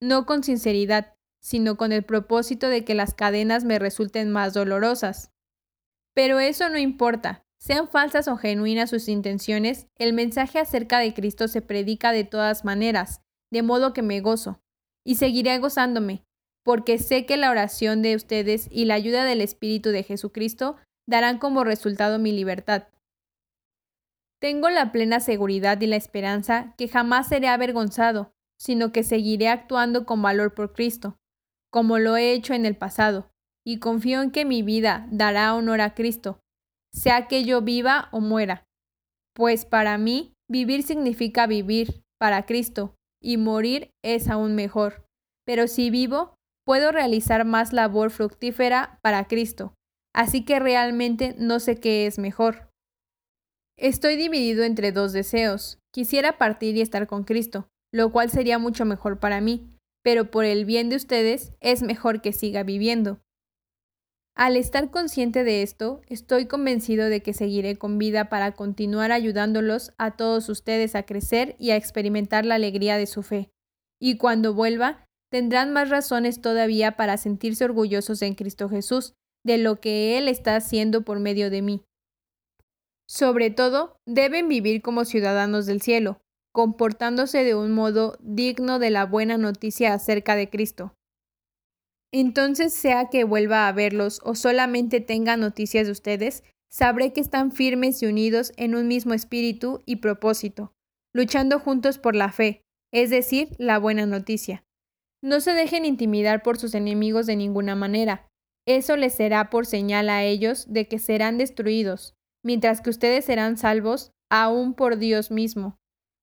no 0.00 0.26
con 0.26 0.42
sinceridad, 0.42 1.14
sino 1.40 1.76
con 1.76 1.92
el 1.92 2.04
propósito 2.04 2.68
de 2.68 2.84
que 2.84 2.94
las 2.94 3.14
cadenas 3.14 3.64
me 3.64 3.78
resulten 3.78 4.30
más 4.30 4.54
dolorosas. 4.54 5.32
Pero 6.14 6.38
eso 6.38 6.68
no 6.68 6.78
importa. 6.78 7.44
Sean 7.58 7.88
falsas 7.88 8.26
o 8.28 8.36
genuinas 8.36 8.88
sus 8.88 9.08
intenciones, 9.08 9.86
el 9.98 10.14
mensaje 10.14 10.58
acerca 10.58 10.98
de 10.98 11.12
Cristo 11.12 11.46
se 11.46 11.60
predica 11.60 12.12
de 12.12 12.24
todas 12.24 12.64
maneras, 12.64 13.20
de 13.50 13.62
modo 13.62 13.92
que 13.92 14.00
me 14.00 14.20
gozo, 14.20 14.62
y 15.04 15.16
seguiré 15.16 15.58
gozándome, 15.58 16.24
porque 16.64 16.98
sé 16.98 17.26
que 17.26 17.36
la 17.36 17.50
oración 17.50 18.00
de 18.00 18.16
ustedes 18.16 18.66
y 18.70 18.86
la 18.86 18.94
ayuda 18.94 19.24
del 19.24 19.42
Espíritu 19.42 19.90
de 19.90 20.02
Jesucristo 20.02 20.76
darán 21.06 21.38
como 21.38 21.62
resultado 21.62 22.18
mi 22.18 22.32
libertad. 22.32 22.88
Tengo 24.40 24.70
la 24.70 24.90
plena 24.90 25.20
seguridad 25.20 25.78
y 25.82 25.86
la 25.86 25.96
esperanza 25.96 26.74
que 26.78 26.88
jamás 26.88 27.28
seré 27.28 27.48
avergonzado, 27.48 28.32
sino 28.58 28.90
que 28.90 29.02
seguiré 29.02 29.48
actuando 29.48 30.06
con 30.06 30.22
valor 30.22 30.54
por 30.54 30.72
Cristo, 30.72 31.19
como 31.70 31.98
lo 31.98 32.16
he 32.16 32.32
hecho 32.32 32.54
en 32.54 32.66
el 32.66 32.76
pasado, 32.76 33.30
y 33.64 33.78
confío 33.78 34.22
en 34.22 34.30
que 34.30 34.44
mi 34.44 34.62
vida 34.62 35.06
dará 35.10 35.54
honor 35.54 35.80
a 35.80 35.94
Cristo, 35.94 36.40
sea 36.92 37.28
que 37.28 37.44
yo 37.44 37.62
viva 37.62 38.08
o 38.12 38.20
muera. 38.20 38.64
Pues 39.34 39.64
para 39.64 39.96
mí, 39.98 40.34
vivir 40.48 40.82
significa 40.82 41.46
vivir 41.46 42.02
para 42.18 42.46
Cristo, 42.46 42.96
y 43.22 43.36
morir 43.36 43.90
es 44.02 44.28
aún 44.28 44.54
mejor. 44.54 45.06
Pero 45.46 45.68
si 45.68 45.90
vivo, 45.90 46.34
puedo 46.64 46.92
realizar 46.92 47.44
más 47.44 47.72
labor 47.72 48.10
fructífera 48.10 48.98
para 49.02 49.26
Cristo. 49.26 49.74
Así 50.14 50.44
que 50.44 50.58
realmente 50.58 51.34
no 51.38 51.60
sé 51.60 51.78
qué 51.78 52.06
es 52.06 52.18
mejor. 52.18 52.70
Estoy 53.78 54.16
dividido 54.16 54.64
entre 54.64 54.92
dos 54.92 55.12
deseos. 55.12 55.78
Quisiera 55.92 56.38
partir 56.38 56.76
y 56.76 56.80
estar 56.80 57.06
con 57.06 57.24
Cristo, 57.24 57.68
lo 57.92 58.12
cual 58.12 58.30
sería 58.30 58.58
mucho 58.58 58.84
mejor 58.84 59.18
para 59.20 59.40
mí, 59.40 59.70
pero 60.02 60.30
por 60.30 60.44
el 60.44 60.64
bien 60.64 60.88
de 60.88 60.96
ustedes 60.96 61.52
es 61.60 61.82
mejor 61.82 62.20
que 62.20 62.32
siga 62.32 62.62
viviendo. 62.62 63.20
Al 64.34 64.56
estar 64.56 64.90
consciente 64.90 65.44
de 65.44 65.62
esto, 65.62 66.00
estoy 66.08 66.46
convencido 66.46 67.08
de 67.08 67.22
que 67.22 67.34
seguiré 67.34 67.76
con 67.76 67.98
vida 67.98 68.28
para 68.28 68.52
continuar 68.52 69.12
ayudándolos 69.12 69.92
a 69.98 70.16
todos 70.16 70.48
ustedes 70.48 70.94
a 70.94 71.02
crecer 71.02 71.56
y 71.58 71.70
a 71.70 71.76
experimentar 71.76 72.46
la 72.46 72.54
alegría 72.54 72.96
de 72.96 73.06
su 73.06 73.22
fe. 73.22 73.50
Y 74.00 74.16
cuando 74.16 74.54
vuelva, 74.54 75.04
tendrán 75.30 75.72
más 75.72 75.90
razones 75.90 76.40
todavía 76.40 76.96
para 76.96 77.18
sentirse 77.18 77.64
orgullosos 77.64 78.22
en 78.22 78.34
Cristo 78.34 78.68
Jesús, 78.68 79.14
de 79.44 79.58
lo 79.58 79.80
que 79.80 80.16
Él 80.16 80.28
está 80.28 80.56
haciendo 80.56 81.02
por 81.02 81.20
medio 81.20 81.50
de 81.50 81.62
mí. 81.62 81.82
Sobre 83.06 83.50
todo, 83.50 83.98
deben 84.06 84.48
vivir 84.48 84.82
como 84.82 85.04
ciudadanos 85.04 85.66
del 85.66 85.82
cielo, 85.82 86.20
comportándose 86.52 87.44
de 87.44 87.54
un 87.54 87.72
modo 87.72 88.16
digno 88.20 88.78
de 88.78 88.90
la 88.90 89.06
buena 89.06 89.38
noticia 89.38 89.94
acerca 89.94 90.36
de 90.36 90.50
Cristo. 90.50 90.94
Entonces, 92.12 92.72
sea 92.72 93.08
que 93.08 93.24
vuelva 93.24 93.68
a 93.68 93.72
verlos 93.72 94.20
o 94.24 94.34
solamente 94.34 95.00
tenga 95.00 95.36
noticias 95.36 95.86
de 95.86 95.92
ustedes, 95.92 96.42
sabré 96.70 97.12
que 97.12 97.20
están 97.20 97.52
firmes 97.52 98.02
y 98.02 98.06
unidos 98.06 98.52
en 98.56 98.74
un 98.74 98.88
mismo 98.88 99.14
espíritu 99.14 99.82
y 99.86 99.96
propósito, 99.96 100.72
luchando 101.14 101.60
juntos 101.60 101.98
por 101.98 102.16
la 102.16 102.32
fe, 102.32 102.62
es 102.92 103.10
decir, 103.10 103.54
la 103.58 103.78
buena 103.78 104.06
noticia. 104.06 104.64
No 105.22 105.40
se 105.40 105.52
dejen 105.52 105.84
intimidar 105.84 106.42
por 106.42 106.58
sus 106.58 106.74
enemigos 106.74 107.26
de 107.26 107.36
ninguna 107.36 107.76
manera. 107.76 108.26
Eso 108.66 108.96
les 108.96 109.14
será 109.14 109.50
por 109.50 109.66
señal 109.66 110.08
a 110.08 110.24
ellos 110.24 110.72
de 110.72 110.88
que 110.88 110.98
serán 110.98 111.38
destruidos, 111.38 112.14
mientras 112.44 112.80
que 112.80 112.90
ustedes 112.90 113.24
serán 113.24 113.56
salvos 113.56 114.12
aún 114.30 114.74
por 114.74 114.96
Dios 114.96 115.30
mismo, 115.30 115.76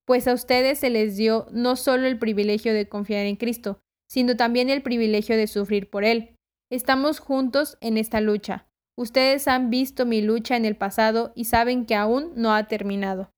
pues 0.08 0.26
a 0.30 0.34
ustedes 0.34 0.80
se 0.80 0.89
les 0.89 1.17
dio 1.17 1.48
no 1.52 1.76
solo 1.76 2.08
el 2.08 2.17
privilegio 2.17 2.74
de 2.74 2.88
confiar 2.88 3.26
en 3.26 3.36
Cristo, 3.36 3.82
sino 4.10 4.38
también 4.38 4.70
el 4.70 4.82
privilegio 4.82 5.36
de 5.36 5.48
sufrir 5.48 5.89
por 5.89 6.06
Él. 6.06 6.38
Estamos 6.72 7.20
juntos 7.20 7.78
en 7.82 7.98
esta 7.98 8.22
lucha. 8.22 8.70
Ustedes 8.98 9.50
han 9.50 9.70
visto 9.70 10.06
mi 10.06 10.22
lucha 10.22 10.56
en 10.56 10.63
el 10.63 10.78
pasado 10.78 11.34
y 11.36 11.43
saben 11.43 11.86
que 11.86 11.96
aún 11.96 12.32
no 12.38 12.56
ha 12.56 12.70
terminado. 12.70 13.30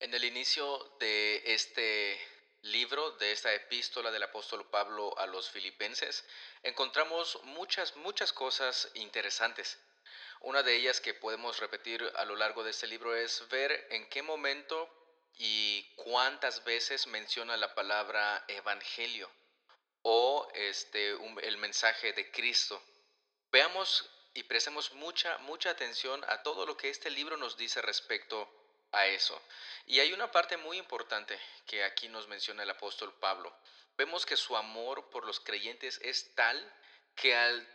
En 0.00 0.12
el 0.12 0.24
inicio 0.24 0.96
de 0.98 1.40
este 1.46 2.18
libro, 2.62 3.12
de 3.12 3.30
esta 3.30 3.54
epístola 3.54 4.10
del 4.10 4.24
apóstol 4.24 4.68
Pablo 4.70 5.16
a 5.18 5.26
los 5.26 5.52
filipenses, 5.52 6.24
encontramos 6.64 7.38
muchas, 7.44 7.94
muchas 7.96 8.32
cosas 8.32 8.90
interesantes. 8.94 9.78
Una 10.40 10.64
de 10.64 10.74
ellas 10.74 11.00
que 11.00 11.14
podemos 11.14 11.60
repetir 11.60 12.02
a 12.16 12.24
lo 12.24 12.34
largo 12.34 12.64
de 12.64 12.70
este 12.70 12.88
libro 12.88 13.14
es 13.14 13.48
ver 13.48 13.86
en 13.90 14.08
qué 14.08 14.22
momento 14.22 15.01
y 15.38 15.82
cuántas 15.96 16.64
veces 16.64 17.06
menciona 17.06 17.56
la 17.56 17.74
palabra 17.74 18.44
evangelio 18.48 19.30
o 20.02 20.48
este, 20.54 21.16
el 21.42 21.56
mensaje 21.58 22.12
de 22.12 22.30
Cristo. 22.30 22.82
Veamos 23.50 24.08
y 24.34 24.42
prestemos 24.44 24.92
mucha, 24.94 25.38
mucha 25.38 25.70
atención 25.70 26.24
a 26.28 26.42
todo 26.42 26.66
lo 26.66 26.76
que 26.76 26.90
este 26.90 27.10
libro 27.10 27.36
nos 27.36 27.56
dice 27.56 27.82
respecto 27.82 28.48
a 28.92 29.06
eso. 29.06 29.40
Y 29.86 30.00
hay 30.00 30.12
una 30.12 30.30
parte 30.30 30.56
muy 30.56 30.78
importante 30.78 31.38
que 31.66 31.84
aquí 31.84 32.08
nos 32.08 32.28
menciona 32.28 32.62
el 32.62 32.70
apóstol 32.70 33.12
Pablo. 33.20 33.54
Vemos 33.96 34.24
que 34.24 34.36
su 34.36 34.56
amor 34.56 35.10
por 35.10 35.26
los 35.26 35.40
creyentes 35.40 36.00
es 36.02 36.34
tal 36.34 36.72
que 37.14 37.34
al 37.34 37.68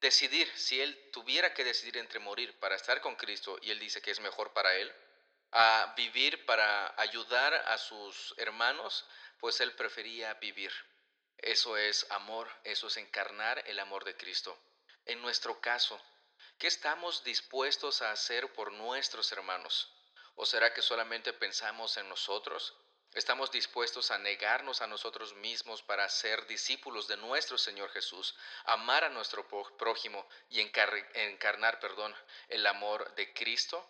decidir, 0.00 0.50
si 0.56 0.80
él 0.80 1.10
tuviera 1.12 1.54
que 1.54 1.64
decidir 1.64 1.96
entre 1.96 2.18
morir 2.18 2.58
para 2.58 2.76
estar 2.76 3.00
con 3.00 3.16
Cristo, 3.16 3.58
y 3.62 3.70
él 3.70 3.78
dice 3.78 4.02
que 4.02 4.10
es 4.10 4.20
mejor 4.20 4.52
para 4.52 4.74
él, 4.76 4.92
a 5.56 5.94
vivir 5.96 6.44
para 6.46 7.00
ayudar 7.00 7.54
a 7.54 7.78
sus 7.78 8.34
hermanos, 8.38 9.06
pues 9.38 9.60
él 9.60 9.72
prefería 9.76 10.34
vivir. 10.34 10.72
Eso 11.38 11.76
es 11.76 12.10
amor, 12.10 12.50
eso 12.64 12.88
es 12.88 12.96
encarnar 12.96 13.62
el 13.66 13.78
amor 13.78 14.04
de 14.04 14.16
Cristo. 14.16 14.58
En 15.04 15.22
nuestro 15.22 15.60
caso, 15.60 16.00
¿qué 16.58 16.66
estamos 16.66 17.22
dispuestos 17.22 18.02
a 18.02 18.10
hacer 18.10 18.52
por 18.52 18.72
nuestros 18.72 19.30
hermanos? 19.30 19.92
¿O 20.34 20.44
será 20.44 20.74
que 20.74 20.82
solamente 20.82 21.32
pensamos 21.32 21.96
en 21.98 22.08
nosotros? 22.08 22.76
Estamos 23.12 23.52
dispuestos 23.52 24.10
a 24.10 24.18
negarnos 24.18 24.82
a 24.82 24.88
nosotros 24.88 25.34
mismos 25.34 25.82
para 25.82 26.08
ser 26.08 26.48
discípulos 26.48 27.06
de 27.06 27.16
nuestro 27.16 27.58
Señor 27.58 27.90
Jesús, 27.90 28.34
amar 28.64 29.04
a 29.04 29.08
nuestro 29.08 29.46
prójimo 29.78 30.28
y 30.48 30.60
encarnar, 30.60 31.78
perdón, 31.78 32.12
el 32.48 32.66
amor 32.66 33.14
de 33.14 33.32
Cristo. 33.32 33.88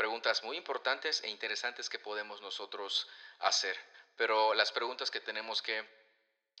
Preguntas 0.00 0.42
muy 0.44 0.56
importantes 0.56 1.22
e 1.24 1.28
interesantes 1.28 1.90
que 1.90 1.98
podemos 1.98 2.40
nosotros 2.40 3.06
hacer. 3.40 3.76
Pero 4.16 4.54
las 4.54 4.72
preguntas 4.72 5.10
que 5.10 5.20
tenemos 5.20 5.60
que 5.60 5.84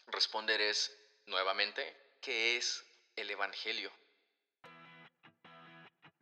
responder 0.08 0.60
es, 0.60 0.94
nuevamente, 1.24 1.80
¿qué 2.20 2.58
es 2.58 2.84
el 3.16 3.30
Evangelio? 3.30 3.90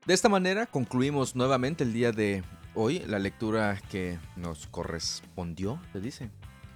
De 0.07 0.15
esta 0.15 0.29
manera 0.29 0.67
concluimos 0.67 1.35
nuevamente 1.35 1.83
el 1.83 1.93
día 1.93 2.13
de 2.13 2.45
hoy 2.77 3.01
la 3.01 3.19
lectura 3.19 3.81
que 3.91 4.21
nos 4.37 4.69
correspondió, 4.69 5.83
¿te 5.93 5.99
dice? 5.99 6.31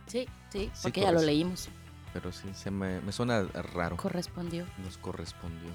Sí, 0.09 0.29
sí, 0.51 0.73
porque 0.83 1.03
ya 1.03 1.13
lo 1.13 1.23
leímos. 1.23 1.69
Pero 2.13 2.33
sí, 2.33 2.53
se 2.53 2.73
me, 2.73 3.13
suena 3.13 3.45
raro. 3.45 3.97
Correspondió. 3.97 4.67
Nos 4.79 4.99
correspondió. 4.99 5.71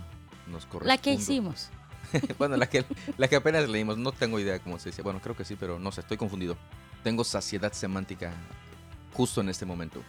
Nos 0.47 0.65
correspondió. 0.65 0.87
La 0.87 0.97
que 0.97 1.11
hicimos. 1.11 1.71
bueno, 2.37 2.57
la 2.57 2.67
que, 2.67 2.85
la 3.17 3.27
que 3.27 3.35
apenas 3.35 3.69
leímos, 3.69 3.97
no 3.97 4.11
tengo 4.11 4.39
idea 4.39 4.59
cómo 4.59 4.79
se 4.79 4.89
dice. 4.89 5.01
Bueno, 5.01 5.21
creo 5.21 5.35
que 5.35 5.45
sí, 5.45 5.55
pero 5.59 5.79
no 5.79 5.91
sé, 5.91 6.01
estoy 6.01 6.17
confundido. 6.17 6.57
Tengo 7.03 7.23
saciedad 7.23 7.73
semántica 7.73 8.33
justo 9.13 9.41
en 9.41 9.49
este 9.49 9.65
momento. 9.65 10.01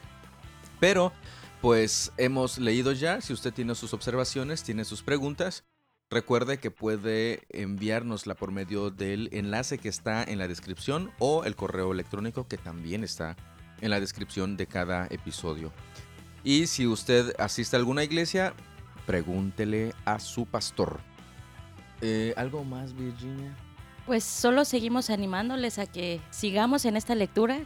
Pero, 0.81 1.13
pues 1.61 2.13
hemos 2.17 2.59
leído 2.59 2.93
ya. 2.93 3.21
Si 3.21 3.33
usted 3.33 3.53
tiene 3.53 3.75
sus 3.75 3.93
observaciones, 3.95 4.63
tiene 4.63 4.85
sus 4.85 5.03
preguntas, 5.03 5.65
Recuerde 6.11 6.59
que 6.59 6.71
puede 6.71 7.43
enviárnosla 7.51 8.35
por 8.35 8.51
medio 8.51 8.91
del 8.91 9.29
enlace 9.31 9.77
que 9.77 9.91
está 9.91 10.25
en 10.25 10.39
la 10.39 10.49
descripción 10.49 11.11
o 11.19 11.45
el 11.45 11.55
correo 11.55 11.93
electrónico 11.93 12.49
que 12.49 12.57
también 12.57 13.05
está 13.05 13.37
en 13.83 13.91
la 13.91 14.01
descripción 14.01 14.57
de 14.57 14.67
cada 14.67 15.07
episodio. 15.11 15.71
Y 16.45 16.67
si 16.67 16.87
usted 16.87 17.35
asiste 17.39 17.77
a 17.77 17.79
alguna 17.79 18.05
iglesia, 18.05 18.55
pregúntele 19.07 19.93
a 20.07 20.19
su 20.19 20.47
pastor. 20.47 20.99
Eh, 22.01 22.35
¿Algo 22.37 22.65
más, 22.65 22.95
Virginia? 22.95 23.55
Pues 24.07 24.25
solo 24.25 24.65
seguimos 24.65 25.11
animándoles 25.11 25.79
a 25.79 25.87
que 25.87 26.21
sigamos 26.31 26.85
en 26.85 26.97
esta 26.97 27.15
lectura. 27.15 27.61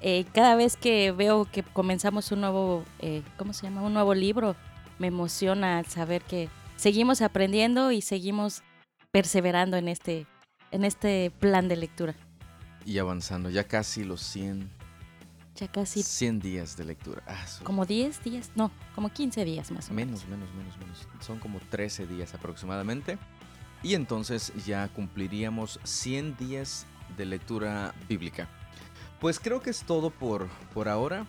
Eh, 0.00 0.26
cada 0.34 0.56
vez 0.56 0.76
que 0.76 1.12
veo 1.12 1.46
que 1.50 1.62
comenzamos 1.62 2.30
un 2.32 2.42
nuevo, 2.42 2.84
eh, 2.98 3.22
¿cómo 3.38 3.52
se 3.52 3.62
llama? 3.62 3.82
Un 3.82 3.94
nuevo 3.94 4.14
libro, 4.14 4.56
me 4.98 5.06
emociona 5.06 5.84
saber 5.84 6.22
que 6.22 6.50
seguimos 6.76 7.22
aprendiendo 7.22 7.92
y 7.92 8.02
seguimos 8.02 8.62
perseverando 9.10 9.78
en 9.78 9.88
este, 9.88 10.26
en 10.70 10.84
este 10.84 11.32
plan 11.40 11.68
de 11.68 11.76
lectura. 11.76 12.14
Y 12.84 12.98
avanzando, 12.98 13.48
ya 13.48 13.64
casi 13.64 14.04
los 14.04 14.20
100. 14.20 14.70
Ya 15.56 15.68
casi. 15.68 16.02
100 16.02 16.40
días 16.40 16.76
de 16.76 16.84
lectura. 16.84 17.22
Ah, 17.26 17.46
como 17.62 17.86
10 17.86 18.22
días, 18.22 18.50
no, 18.54 18.70
como 18.94 19.08
15 19.08 19.44
días 19.46 19.70
más 19.70 19.88
o 19.88 19.94
menos. 19.94 20.26
Menos, 20.26 20.54
menos, 20.54 20.54
menos, 20.54 20.78
menos. 20.78 21.24
Son 21.24 21.38
como 21.38 21.58
13 21.58 22.06
días 22.06 22.34
aproximadamente. 22.34 23.18
Y 23.86 23.94
entonces 23.94 24.52
ya 24.66 24.88
cumpliríamos 24.88 25.78
100 25.84 26.36
días 26.36 26.86
de 27.16 27.24
lectura 27.24 27.94
bíblica. 28.08 28.48
Pues 29.20 29.38
creo 29.38 29.62
que 29.62 29.70
es 29.70 29.84
todo 29.84 30.10
por, 30.10 30.48
por 30.74 30.88
ahora 30.88 31.24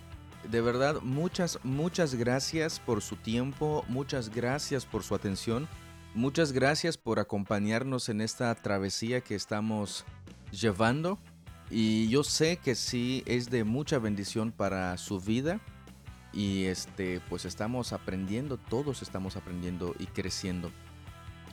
de 0.50 0.62
verdad, 0.62 1.02
muchas, 1.04 1.60
muchas 1.64 2.16
gracias 2.16 2.80
por 2.80 3.04
su 3.04 3.16
tiempo, 3.16 3.86
muchas 3.88 4.30
gracias 4.34 4.88
por 4.88 5.04
su 5.04 5.14
atención, 5.14 5.68
muchas 6.16 6.52
gracias 6.52 6.98
por 6.98 7.20
acompañarnos 7.20 8.10
en 8.10 8.22
esta 8.22 8.56
travesía 8.56 9.22
que 9.22 9.36
estamos 9.36 10.04
llevando. 10.52 11.20
Y 11.70 12.08
yo 12.08 12.24
sé 12.24 12.58
que 12.58 12.74
sí 12.74 13.22
es 13.28 13.52
de 13.52 13.66
mucha 13.66 14.00
bendición 14.00 14.52
para 14.52 14.98
su 14.98 15.20
vida. 15.20 15.60
Y 16.34 16.64
este, 16.64 17.20
pues 17.30 17.46
estamos 17.46 17.94
aprendiendo, 17.94 18.58
todos 18.58 19.04
estamos 19.04 19.36
aprendiendo 19.36 19.94
y 20.00 20.08
creciendo 20.08 20.72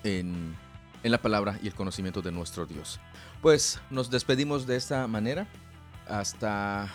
en, 0.03 0.55
en 1.05 1.13
la 1.13 1.19
palabra 1.19 1.61
y 1.63 1.69
el 1.69 1.75
conocimiento 1.75 2.21
de 2.21 2.33
nuestro 2.33 2.67
Dios. 2.67 2.99
Pues 3.41 3.81
nos 3.91 4.11
despedimos 4.11 4.67
de 4.67 4.75
esta 4.75 5.07
manera. 5.07 5.47
Hasta 6.09 6.91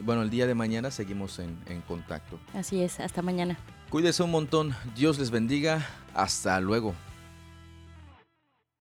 bueno, 0.00 0.22
el 0.22 0.30
día 0.30 0.46
de 0.46 0.54
mañana 0.54 0.90
seguimos 0.90 1.38
en, 1.38 1.58
en 1.66 1.82
contacto. 1.82 2.40
Así 2.54 2.82
es, 2.82 2.98
hasta 3.00 3.20
mañana. 3.20 3.58
Cuídese 3.90 4.22
un 4.22 4.30
montón, 4.30 4.74
Dios 4.96 5.18
les 5.18 5.30
bendiga, 5.30 5.86
hasta 6.14 6.58
luego. 6.60 6.94